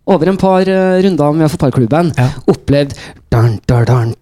[0.08, 2.26] over en par uh, runder med fotballklubben ja.
[2.50, 2.94] opplevd
[3.30, 4.14] dun, dun,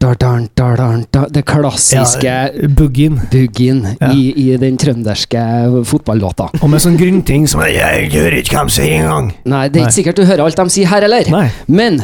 [0.59, 4.11] dun, det klassiske ja, Buggin, buggin ja.
[4.13, 5.43] i, i, den trønderske
[5.89, 6.51] fotballåta.
[6.61, 9.33] Og med sånn grynting som Jeg hører ikke hva de sier engang!
[9.49, 11.33] Nei, det er ikke sikkert du hører alt de sier her heller.
[11.71, 12.03] Men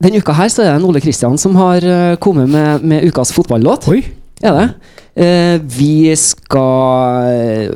[0.00, 3.04] denne uka her så er det en Ole Kristian som har eh, kommet med, med
[3.10, 3.90] ukas fotballåt.
[3.92, 4.00] Oi.
[4.40, 4.68] Er det?
[5.20, 7.74] Uh, vi skal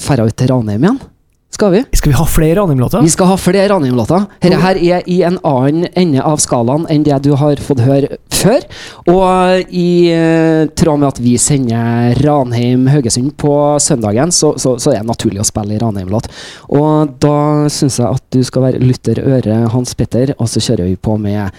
[0.00, 1.02] dra ut til Ranheim igjen.
[1.50, 1.80] Skal vi?
[1.92, 3.02] Skal vi ha flere Ranheim-låter?
[3.02, 4.26] Vi skal ha flere Ranheim-låter.
[4.40, 8.20] Dette her er i en annen ende av skalaen enn det du har fått høre
[8.32, 8.64] før.
[9.10, 15.02] Og i eh, tråd med at vi sender Ranheim-Haugesund på søndagen, så, så, så er
[15.02, 16.30] det naturlig å spille i Ranheim-låt.
[16.78, 20.86] Og da syns jeg at du skal være lytter øre Hans Petter, og så kjører
[20.86, 21.50] vi på med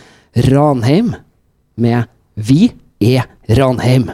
[0.49, 1.13] Ranheim
[1.75, 2.07] med
[2.39, 2.71] Vi
[3.03, 3.27] er.
[3.51, 4.13] Ranheim!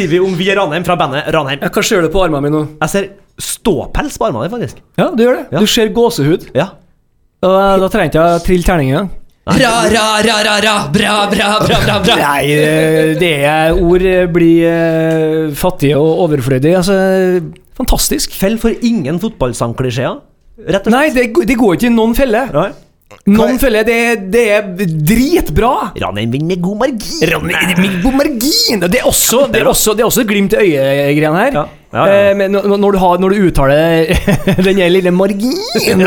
[0.00, 1.60] Sier vi om Vi er Ranheim fra bandet Ranheim?
[1.62, 2.66] Ja, Hva ser du på armene mine nå?
[2.80, 3.08] Jeg ser
[3.40, 4.82] ståpels på armene dine, faktisk.
[5.00, 5.46] Ja, du gjør det.
[5.54, 5.62] Ja.
[5.62, 6.50] Du ser gåsehud.
[6.56, 6.68] Ja.
[7.40, 9.10] Og da, da trenger jeg å trille terning engang.
[9.50, 12.16] Ra, ra, ra, ra, ra, bra, bra, bra, bra, bra.
[12.20, 16.74] Nei, eh, det er ord eh, blir fattige fattig og overflødig.
[16.82, 16.98] Altså,
[17.80, 18.36] fantastisk.
[18.36, 20.20] Fell for ingen fotballsangklisjeer.
[20.68, 20.94] Rett og slett.
[20.94, 22.44] Nei, det, det går ikke i noen felle.
[22.54, 22.68] Nei.
[23.30, 23.96] Noen føler det,
[24.32, 24.68] det er
[25.06, 25.90] dritbra.
[25.98, 27.24] Ranheim vinner med god margin.
[27.32, 30.54] Ranheim med god Margin Det er også, det er også, det er også et glimt
[30.54, 31.58] i øyet-greiene her.
[31.58, 31.64] Ja.
[31.90, 32.30] Ja, ja.
[32.30, 34.06] Eh, Men når, du har, når du uttaler
[34.66, 35.56] den lille margin,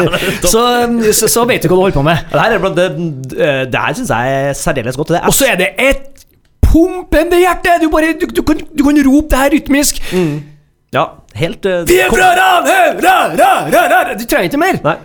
[0.54, 0.64] så,
[1.12, 2.24] så, så vet du hva du holder på med.
[2.32, 2.88] Det her, er det,
[3.36, 5.12] eh, det her syns jeg er særdeles godt.
[5.18, 6.24] Det Og så er det et
[6.64, 7.76] pumpende hjerte!
[7.84, 10.00] Du, bare, du, du, kan, du kan rope det her rytmisk.
[10.94, 11.04] Ja,
[11.36, 13.04] helt eh, Vi er fra Ranheim!
[13.04, 14.16] Ra, ra, ra, ra.
[14.16, 14.80] Du trenger ikke mer.
[14.88, 14.96] Nei.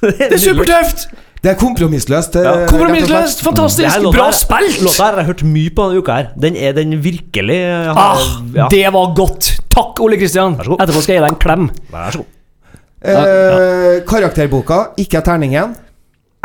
[0.06, 1.08] Det er supertøft!
[1.42, 2.36] Det er kompromissløst.
[2.36, 2.66] eh, Ja.
[2.68, 4.80] Kompromissløst, fantastisk, Det her bra spilt!
[4.84, 6.26] Låta her har jeg hørt mye på denne uka her.
[6.40, 8.66] Den er den virkelig eh, har, Ah, ja.
[8.70, 9.48] Det var godt.
[9.70, 10.54] Takk, Ole Kristian.
[10.60, 11.70] Etterpå skal jeg gi deg en klem.
[11.92, 12.26] Vær så god.
[13.02, 15.74] Eh, karakterboka, ikke terningen.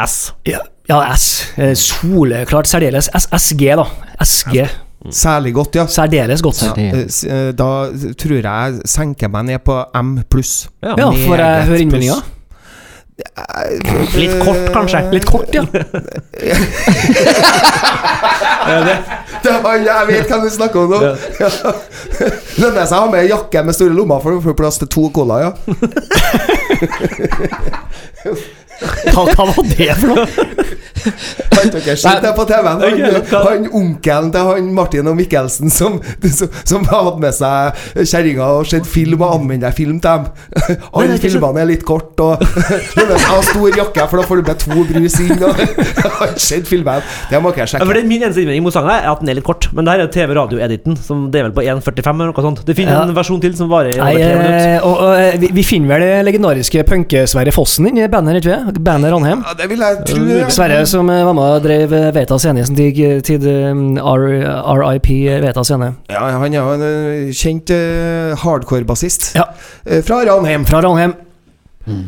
[0.08, 0.34] S.
[0.48, 1.26] Ja, ja S.
[1.58, 3.10] Eh, Soleklart særdeles.
[3.14, 3.86] SG, da.
[4.24, 4.66] SG.
[5.12, 5.86] Særlig godt, ja.
[5.88, 6.64] Særdeles godt.
[6.78, 7.68] Ja, Da
[8.18, 10.68] tror jeg jeg senker meg ned på M pluss.
[10.82, 10.96] Ja.
[10.96, 12.16] for får jeg Meget høre innmeldinga?
[13.16, 15.11] Litt kort, kanskje.
[15.11, 15.63] Litt kort, ja.
[19.45, 20.99] Det han, jeg vet hvem du snakker om nå!
[21.39, 21.49] Ja.
[22.61, 25.03] Lønner seg å ha med jakke med store lommer for å få plass til to
[25.16, 25.51] cola, ja.
[28.76, 30.26] Hva, hva var det for noe?
[31.56, 32.82] Han dere sett det på TV-en?
[32.82, 36.00] Han, han onkelen til han Martin og Mikkelsen som,
[36.34, 37.78] som, som hadde med seg
[38.10, 40.26] kjerringa og sett film og anmelderfilm til dem.
[40.92, 42.42] Alle det filmene er litt kort, og
[42.98, 45.46] jeg har stor jakke, for da får du med to brus inn.
[45.46, 45.62] Og
[46.20, 47.06] han sett filmen.
[47.32, 48.00] Det må ikke jeg Ja, for sjekke.
[48.02, 49.70] det, min eneste innvending mot sangen er at den er litt kort.
[49.78, 52.64] Men der er TV-radio-editen, som det er vel på 1,45 eller noe sånt.
[52.68, 53.04] Det finnes Ja.
[53.06, 54.68] en versjon til som varer i over tre minutter.
[54.74, 58.56] eh, og, og, eh, vi, vi finner vel det legendariske punke-Sverre Fossen inni bandet, ikke
[58.58, 58.64] sant?
[58.74, 59.43] Bandet Ranheim.
[59.45, 60.24] Ja, det vil jeg tro.
[60.26, 60.47] ja.
[60.49, 65.09] Sverre som eh, var med og drev eh, Veta Scene i sin tid, tid RIP
[65.43, 65.91] Veta Scene.
[66.09, 69.47] Ja, han er jo en eh, kjent eh, hardcore-bassist Ja.
[69.86, 70.66] eh, fra Ranheim.
[70.66, 71.13] Fra Ranheim.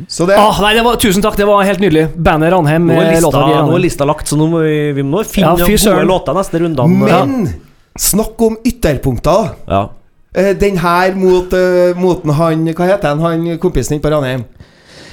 [0.10, 2.08] Så det Ah, nei, det var, tusen takk, det var helt nydelig.
[2.18, 2.88] Bandet Ranheim.
[2.90, 5.22] Nå er, eh, lista, låta nå er lista lagt, så nå må vi, vi må
[5.24, 6.88] finne Ja, gode låter neste runde.
[6.90, 7.54] Men
[7.98, 9.54] snakk om ytterpunkter.
[9.70, 9.84] ja.
[10.38, 14.44] Eh, Den her mot, uh, moten han Hva heter han, han kompisen din på Ranheim?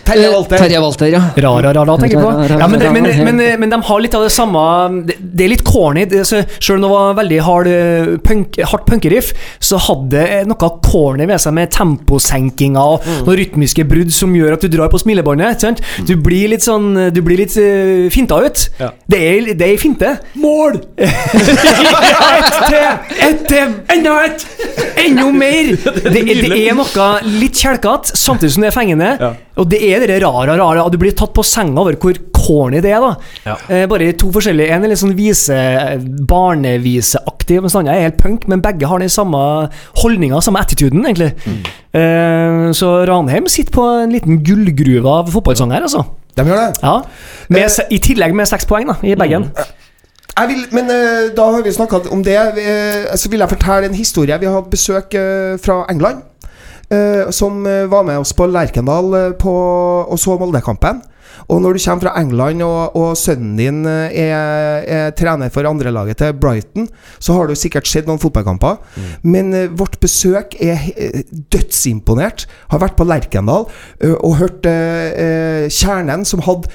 [0.04, 0.58] Terje Walter.
[0.60, 1.22] Terje Walter, ja.
[1.36, 2.32] Ra, ra, ra, ra, tenker jeg på.
[2.60, 4.62] Ja, men, men, Ra, ra, men, men de har litt av det samme
[5.08, 6.04] Det, er litt corny.
[6.24, 9.32] Selv om det var veldig hard, eh, punk, hardt punkeriff,
[9.62, 14.58] så hadde det noe corny ved seg med temposenkinga og noen rytmiske brudd som gjør
[14.58, 15.64] at du drar på smilebåndet.
[15.64, 15.82] sant?
[16.06, 18.66] Du blir litt sånn Du blir litt uh, finta ut.
[18.80, 18.92] Ja.
[19.10, 20.14] Det er, det er finte.
[20.40, 20.80] Mål!
[20.98, 22.88] ett til!
[23.28, 23.74] Ett til!
[23.94, 24.46] Enda ett!
[25.06, 25.74] Enda mer!
[26.14, 27.06] Det, det er noe
[27.40, 29.10] litt kjelkete, samtidig som det er fengende.
[29.20, 29.30] Ja.
[29.60, 32.90] Og det er det rare, rare Du blir tatt på senga over hvor corny det
[32.90, 33.00] er.
[33.00, 33.14] da
[33.46, 33.56] Ja.
[33.68, 35.54] eh, Bare to forskjellige En er litt sånn vise
[36.28, 38.48] barneviseaktig, mens den andre er helt punk.
[38.48, 39.70] Men begge har den samme
[40.02, 41.32] holdninga, samme attituden, egentlig.
[41.94, 46.04] Eh, så Ranheim sitter på en liten gullgruve av fotballsanger, altså.
[46.34, 46.82] De gjør det.
[46.82, 47.00] Ja.
[47.48, 47.94] Med, eh.
[47.94, 49.50] I tillegg med seks poeng da i bagen.
[50.34, 52.34] Jeg vil, men uh, da har vi snakka om det.
[52.58, 54.38] Uh, så vil jeg fortelle en historie.
[54.40, 56.24] Vi har hatt besøk uh, fra England.
[56.94, 59.52] Eh, som eh, var med oss på Lerkendal eh, på,
[60.04, 61.02] og så Molde-kampen.
[61.50, 66.20] Og når du kommer fra England, og, og sønnen din er, er trener for andrelaget
[66.22, 66.86] til Brighton,
[67.18, 68.78] så har du sikkert sett noen fotballkamper.
[69.26, 71.20] Men uh, vårt besøk er uh,
[71.52, 72.46] dødsimponert.
[72.70, 74.70] Har vært på Lerkendal uh, og hørt
[75.74, 76.70] Kjernen, som hadde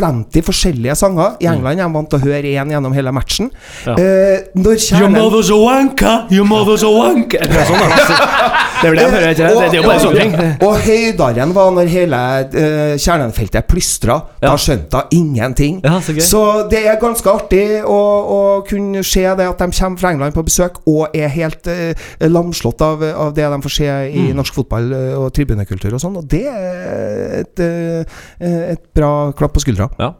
[0.00, 1.36] plenty forskjellige sanger.
[1.44, 3.50] I England er de vant til å høre én gjennom hele matchen.
[3.86, 3.94] Ja.
[4.00, 8.56] Eh, når Your mother's a wanker, your mother's a wanker Det er sånn, da.
[8.80, 9.56] Det er vel det jeg hører, ikke det?
[9.60, 10.34] Det er jo bare sånne ting.
[10.40, 14.16] Og, og høydaren var når hele eh, kjernenfeltet plystra.
[14.40, 15.80] Da skjønte hun ingenting.
[15.84, 16.14] Ja, så.
[16.24, 16.40] Så
[16.72, 20.46] det er ganske artig å, å kunne se det at de kommer fra England på
[20.48, 21.92] besøk og er helt eh,
[22.24, 24.36] lamslått av, av det de får se i Mm.
[24.40, 26.16] norsk fotball eh, og tribunekultur og sånn.
[26.20, 28.18] Og det er et, eh,
[28.72, 29.89] et bra klapp på skuldra.
[29.98, 30.12] Ja.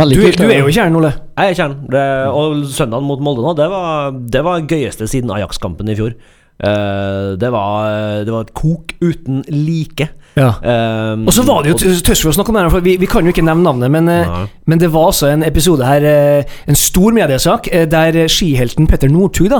[0.00, 0.38] Veldig Du, kult.
[0.38, 1.10] du er jo kjernen, Ole.
[1.36, 1.96] Jeg er kjernen
[2.32, 6.14] og søndagen mot Molde nå, det var det var gøyeste siden Ajax-kampen i fjor.
[6.60, 10.08] Eh, det, var, det var et kok uten like.
[10.38, 10.52] Ja.
[10.62, 13.08] Um, Og så var det jo tørs for å snakke om det, for vi, vi
[13.10, 16.56] kan jo ikke nevne navnet, men, eh, men det var altså en episode her, eh,
[16.70, 19.56] en stor mediesak, eh, der skihelten Petter Northug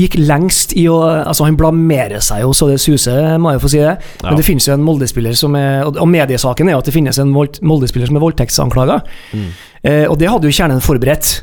[0.00, 3.70] gikk lengst i å Altså, han blamerer seg jo så det suser, må jeg få
[3.70, 3.94] si det.
[4.22, 4.30] Ja.
[4.30, 7.18] Men det finnes jo en Molde-spiller som er Og mediesaken er jo at det finnes
[7.20, 9.00] en Molde-spiller som er voldtektsanklaga.
[9.34, 9.48] Mm.
[9.84, 11.42] Eh, og det hadde jo kjernen forberedt.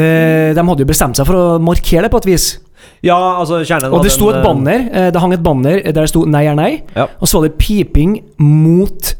[0.00, 2.50] Eh, de hadde jo bestemt seg for å markere det på et vis.
[3.02, 6.08] Ja, altså kjernen Og det sto et banner, eh, det hang et banner der det
[6.08, 7.06] sto 'nei er nei', Ja.
[7.20, 9.14] og så var det piping mot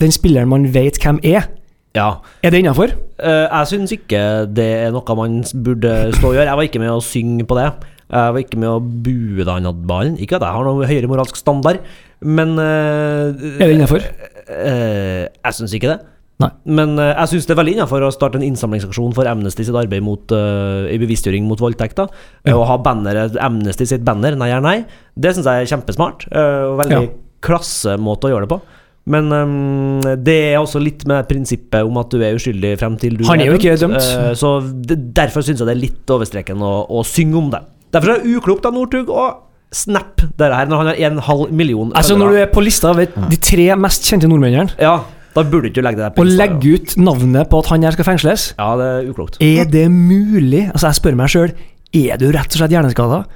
[0.00, 1.48] den spilleren man vet hvem er.
[1.96, 2.20] Ja.
[2.42, 2.92] Er det innafor?
[3.16, 6.48] Uh, jeg syns ikke det er noe man burde stå og gjøre.
[6.50, 7.70] Jeg var ikke med å synge på det.
[8.12, 10.18] Jeg var ikke med å bue da han hadde ballen.
[10.20, 11.80] Ikke at jeg har noe høyere moralsk standard,
[12.20, 14.04] men uh, Er det innafor?
[14.46, 15.98] Uh, jeg syns ikke det.
[16.42, 16.50] Nei.
[16.68, 19.76] Men uh, jeg syns det er veldig innafor å starte en innsamlingsaksjon for Amnesty sitt
[19.78, 22.10] arbeid mot, uh, i bevisstgjøring mot voldtekter.
[22.44, 24.74] Eh, Å ha banneret, Amnesty sitt banner, nei er nei,
[25.16, 26.26] det syns jeg er kjempesmart.
[26.28, 27.06] Uh, og veldig Ja.
[27.46, 28.60] klasse måte å gjøre det på.
[29.06, 33.16] Men um, det er også litt med prinsippet om at du er uskyldig frem til
[33.16, 33.96] du Han er jo ikke dømt.
[34.02, 37.62] Uh, så det, derfor syns jeg det er litt overstreken å, å synge om det.
[37.94, 39.28] Derfor er det uklokt av Northug å
[39.72, 42.92] snap det her når han har en halv million Altså Når du er på lista
[42.92, 45.00] over de tre mest kjente nordmennene, Ja,
[45.36, 47.92] da burde du ikke legge det der lista, legge ut navnet på at han her
[47.96, 49.36] skal fengsles, Ja, det er uklokt.
[49.44, 50.66] er det mulig?
[50.72, 51.52] Altså Jeg spør meg sjøl,
[51.94, 53.26] er du rett og slett hjerneskada?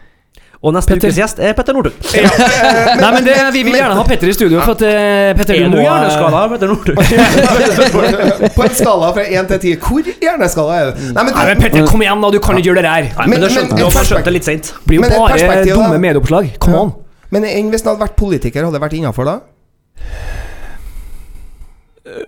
[0.60, 1.08] Og neste Petter.
[1.08, 1.94] ukes gjest er Petter Northug.
[3.00, 5.70] Nei, men det, vi vil gjerne ha Petter i studio, for at eh, Petter, Er
[5.72, 7.00] du må hjerneskada, Petter Northug?
[8.58, 11.00] På en skala fra én til ti, hvor hjerneskada er du?
[11.16, 12.32] Nei, men, Nei, men Petter, kom igjen, da!
[12.36, 13.08] Du kan ikke gjøre det der.
[13.16, 14.68] Nei, men det Men- skjønte men- du, har skjønt det litt sent.
[14.74, 15.78] Det blir jo Men et bare perspektiv, da.
[15.80, 16.52] dumme medieoppslag.
[16.60, 16.92] Come on.
[17.32, 19.38] men enn hvis han hadde vært politiker, hadde det vært innafor da?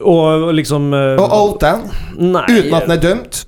[0.01, 1.87] Og liksom Og alt den?
[2.33, 3.45] Nei uten at den er dømt?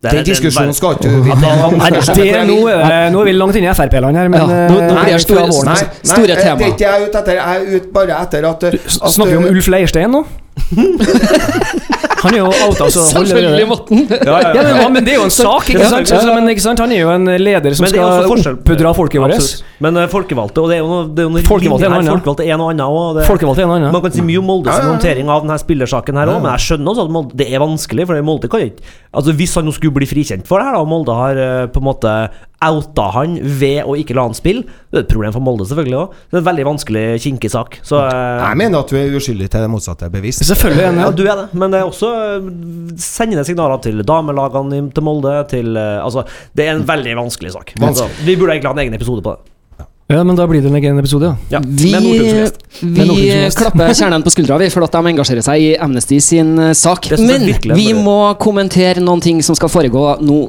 [0.00, 1.36] det er- Den diskusjonen skal ikke vi ta.
[1.70, 5.20] Nå, er- vi langt inne i Frp-land her, men Ja, nå- eh, nå blir det
[5.20, 6.56] store- Nei, nei, Store eh, tema.
[6.58, 7.32] Det er ikke jeg ute etter.
[7.32, 8.80] Jeg er ute bare etter at, at
[9.12, 10.24] Snakker vi om eh, Ulf Leirstein nå?
[12.20, 13.04] Han er jo out, altså.
[13.10, 14.04] Selvfølgelig Morten!
[14.10, 14.88] Ja, ja, Ja, ja.
[14.92, 16.10] men, det er jo en sak, ikke sant?
[16.10, 16.82] Så, men, ikke sant?
[16.82, 19.48] Han er jo en leder som skal oppdra folket vårt.
[19.80, 22.10] Men eh, folkevalgte, og det er jo noe, det er noe Folkevalgte er her.
[22.10, 23.22] Folkevalgte er noe annet òg.
[23.28, 23.94] Folkevalgte er noe annet.
[23.96, 24.92] Man kan si mye om Moldes Ja, ja, ja.
[24.92, 28.08] håndtering av denne spillersaken her òg, men jeg skjønner også at Molde, det er vanskelig,
[28.10, 28.84] for Molde kan ikke
[29.16, 31.64] Altså Hvis han nå skulle bli frikjent for det her, da, og Molde har eh,
[31.72, 32.12] på en måte
[32.60, 35.96] outa han ved å ikke la han spille, det er et problem for Molde selvfølgelig
[35.96, 36.18] òg.
[36.28, 37.78] Det er en veldig vanskelig, kinkig sak.
[37.86, 40.44] Så eh, Jeg mener at du er uskyldig til det motsatte er bevisst.
[40.44, 42.50] Selvfølgelig ja, du er det, men det er også eh,
[43.36, 47.72] det signaler til damelagene til Molde, til eh, Altså, det er en veldig vanskelig sak.
[47.80, 49.50] Altså, vi burde egentlig ha en egen episode på det.
[50.10, 51.58] Ja, men da blir det en egen episode, ja.
[51.58, 51.92] Ja, Vi.
[51.94, 56.56] Med vi klapper kjernen på skuldra vi for at de engasjerer seg i Amnesty sin
[56.58, 57.12] eh, sak.
[57.22, 57.46] Men
[57.76, 60.40] vi må kommentere noen ting som skal foregå nå.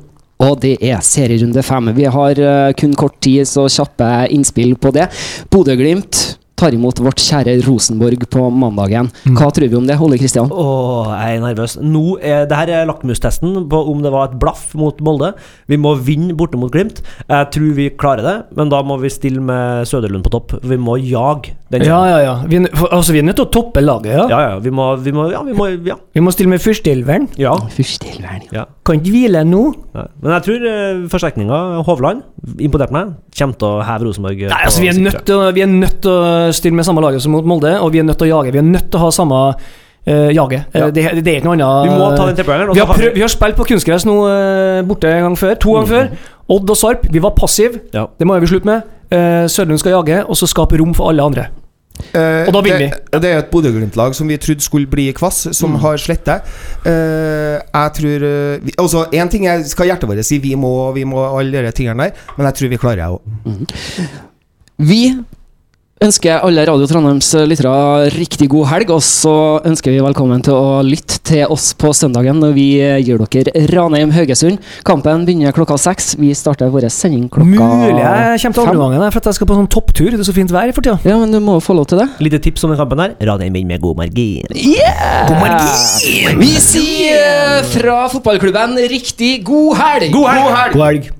[0.41, 1.91] Og det er serierunde fem.
[1.93, 5.12] Vi har eh, kun kort tid, så kjappe innspill på det.
[5.53, 6.24] Bodø-Glimt
[6.62, 9.09] tar imot vårt kjære Rosenborg på mandagen.
[9.26, 9.36] Mm.
[9.39, 10.51] Hva tror vi om det, Ole Kristian?
[10.53, 11.78] Åh, jeg er nervøs.
[11.82, 15.34] Nå er, det her er lakmustesten på om det var et blaff mot Molde.
[15.72, 17.01] Vi må vinne borte mot Glimt.
[17.28, 20.55] Jeg tror vi klarer det, men da må vi stille med Søderlund på topp.
[20.64, 21.86] Vi må jage den.
[21.88, 22.36] Ja, ja, ja.
[22.51, 24.26] Vi, for, altså, vi er nødt til å toppe laget, ja.
[24.32, 24.59] ja, ja.
[24.64, 25.97] Vi må, vi må, ja, vi må ja.
[26.14, 27.30] Vi må stille med førsteelveren.
[27.41, 27.55] ja.
[27.72, 28.45] Fyrstilvern.
[28.53, 28.66] ja.
[28.86, 29.64] Kan ikke hvile nå.
[29.95, 30.05] Nei.
[30.24, 32.24] Men jeg tror uh, forsterkninga, Hovland,
[32.64, 33.14] imponerte meg.
[33.38, 34.41] Kommer til å heve Rosenborg.
[34.51, 37.91] Nei, altså, vi er, nødt til, å- stille med samme laget som mot Molde, og
[37.93, 38.52] vi er nødt til å jage.
[38.54, 39.39] Vi er nødt til å ha samme
[40.02, 40.64] Uh, jaget.
[40.74, 40.86] Eh, Ja.
[40.89, 42.72] Det, det er ikke noe annet Vi må ta den trippelen.
[42.74, 45.52] Vi har, prøv, vi har spilt på kunstgress nå eh, borte en gang før.
[45.62, 46.08] To ganger før.
[46.56, 47.04] Odd og Sarp.
[47.14, 47.84] Vi var passive.
[47.93, 48.08] Ja.
[48.18, 48.88] Det må vi slutte med.
[49.14, 51.43] Uh, Sørlund skal jage, og så skape rom for alle andre.
[52.16, 52.88] Uh, Og da vinner vi.
[53.22, 56.39] det er et Bodø-Glimt-lag som vi trodde skulle bli kvass, som har slette.
[56.82, 61.04] Uh, jeg tror uh, Altså, én ting jeg skal hjertet vårt si, vi må, vi
[61.06, 63.22] må alle de tingene der, men jeg tror vi klarer det òg.
[64.82, 65.02] Vi
[66.02, 69.34] ønsker alle Radio Trondheims lyttere riktig god helg, og så
[69.70, 72.66] ønsker vi velkommen til å lytte til oss på søndagen når vi
[73.06, 74.58] gir dere Ranheim-Haugesund.
[74.88, 76.16] Kampen begynner klokka seks.
[76.18, 78.72] Vi starter vår sending klokka Mulig jeg kommer til fem.
[78.72, 80.10] andre gangen, for at jeg skal på sånn topptur.
[80.16, 80.97] Det er så fint vær for tida.
[81.06, 82.08] Ja, men du må jo få lov til det.
[82.26, 83.14] Lite tips om den kampen her.
[83.22, 84.45] Ranheim vinner med god margin.
[86.41, 90.10] Vi sier fra fotballklubben riktig god helg!
[90.18, 90.74] God helg!
[90.74, 91.04] God helg.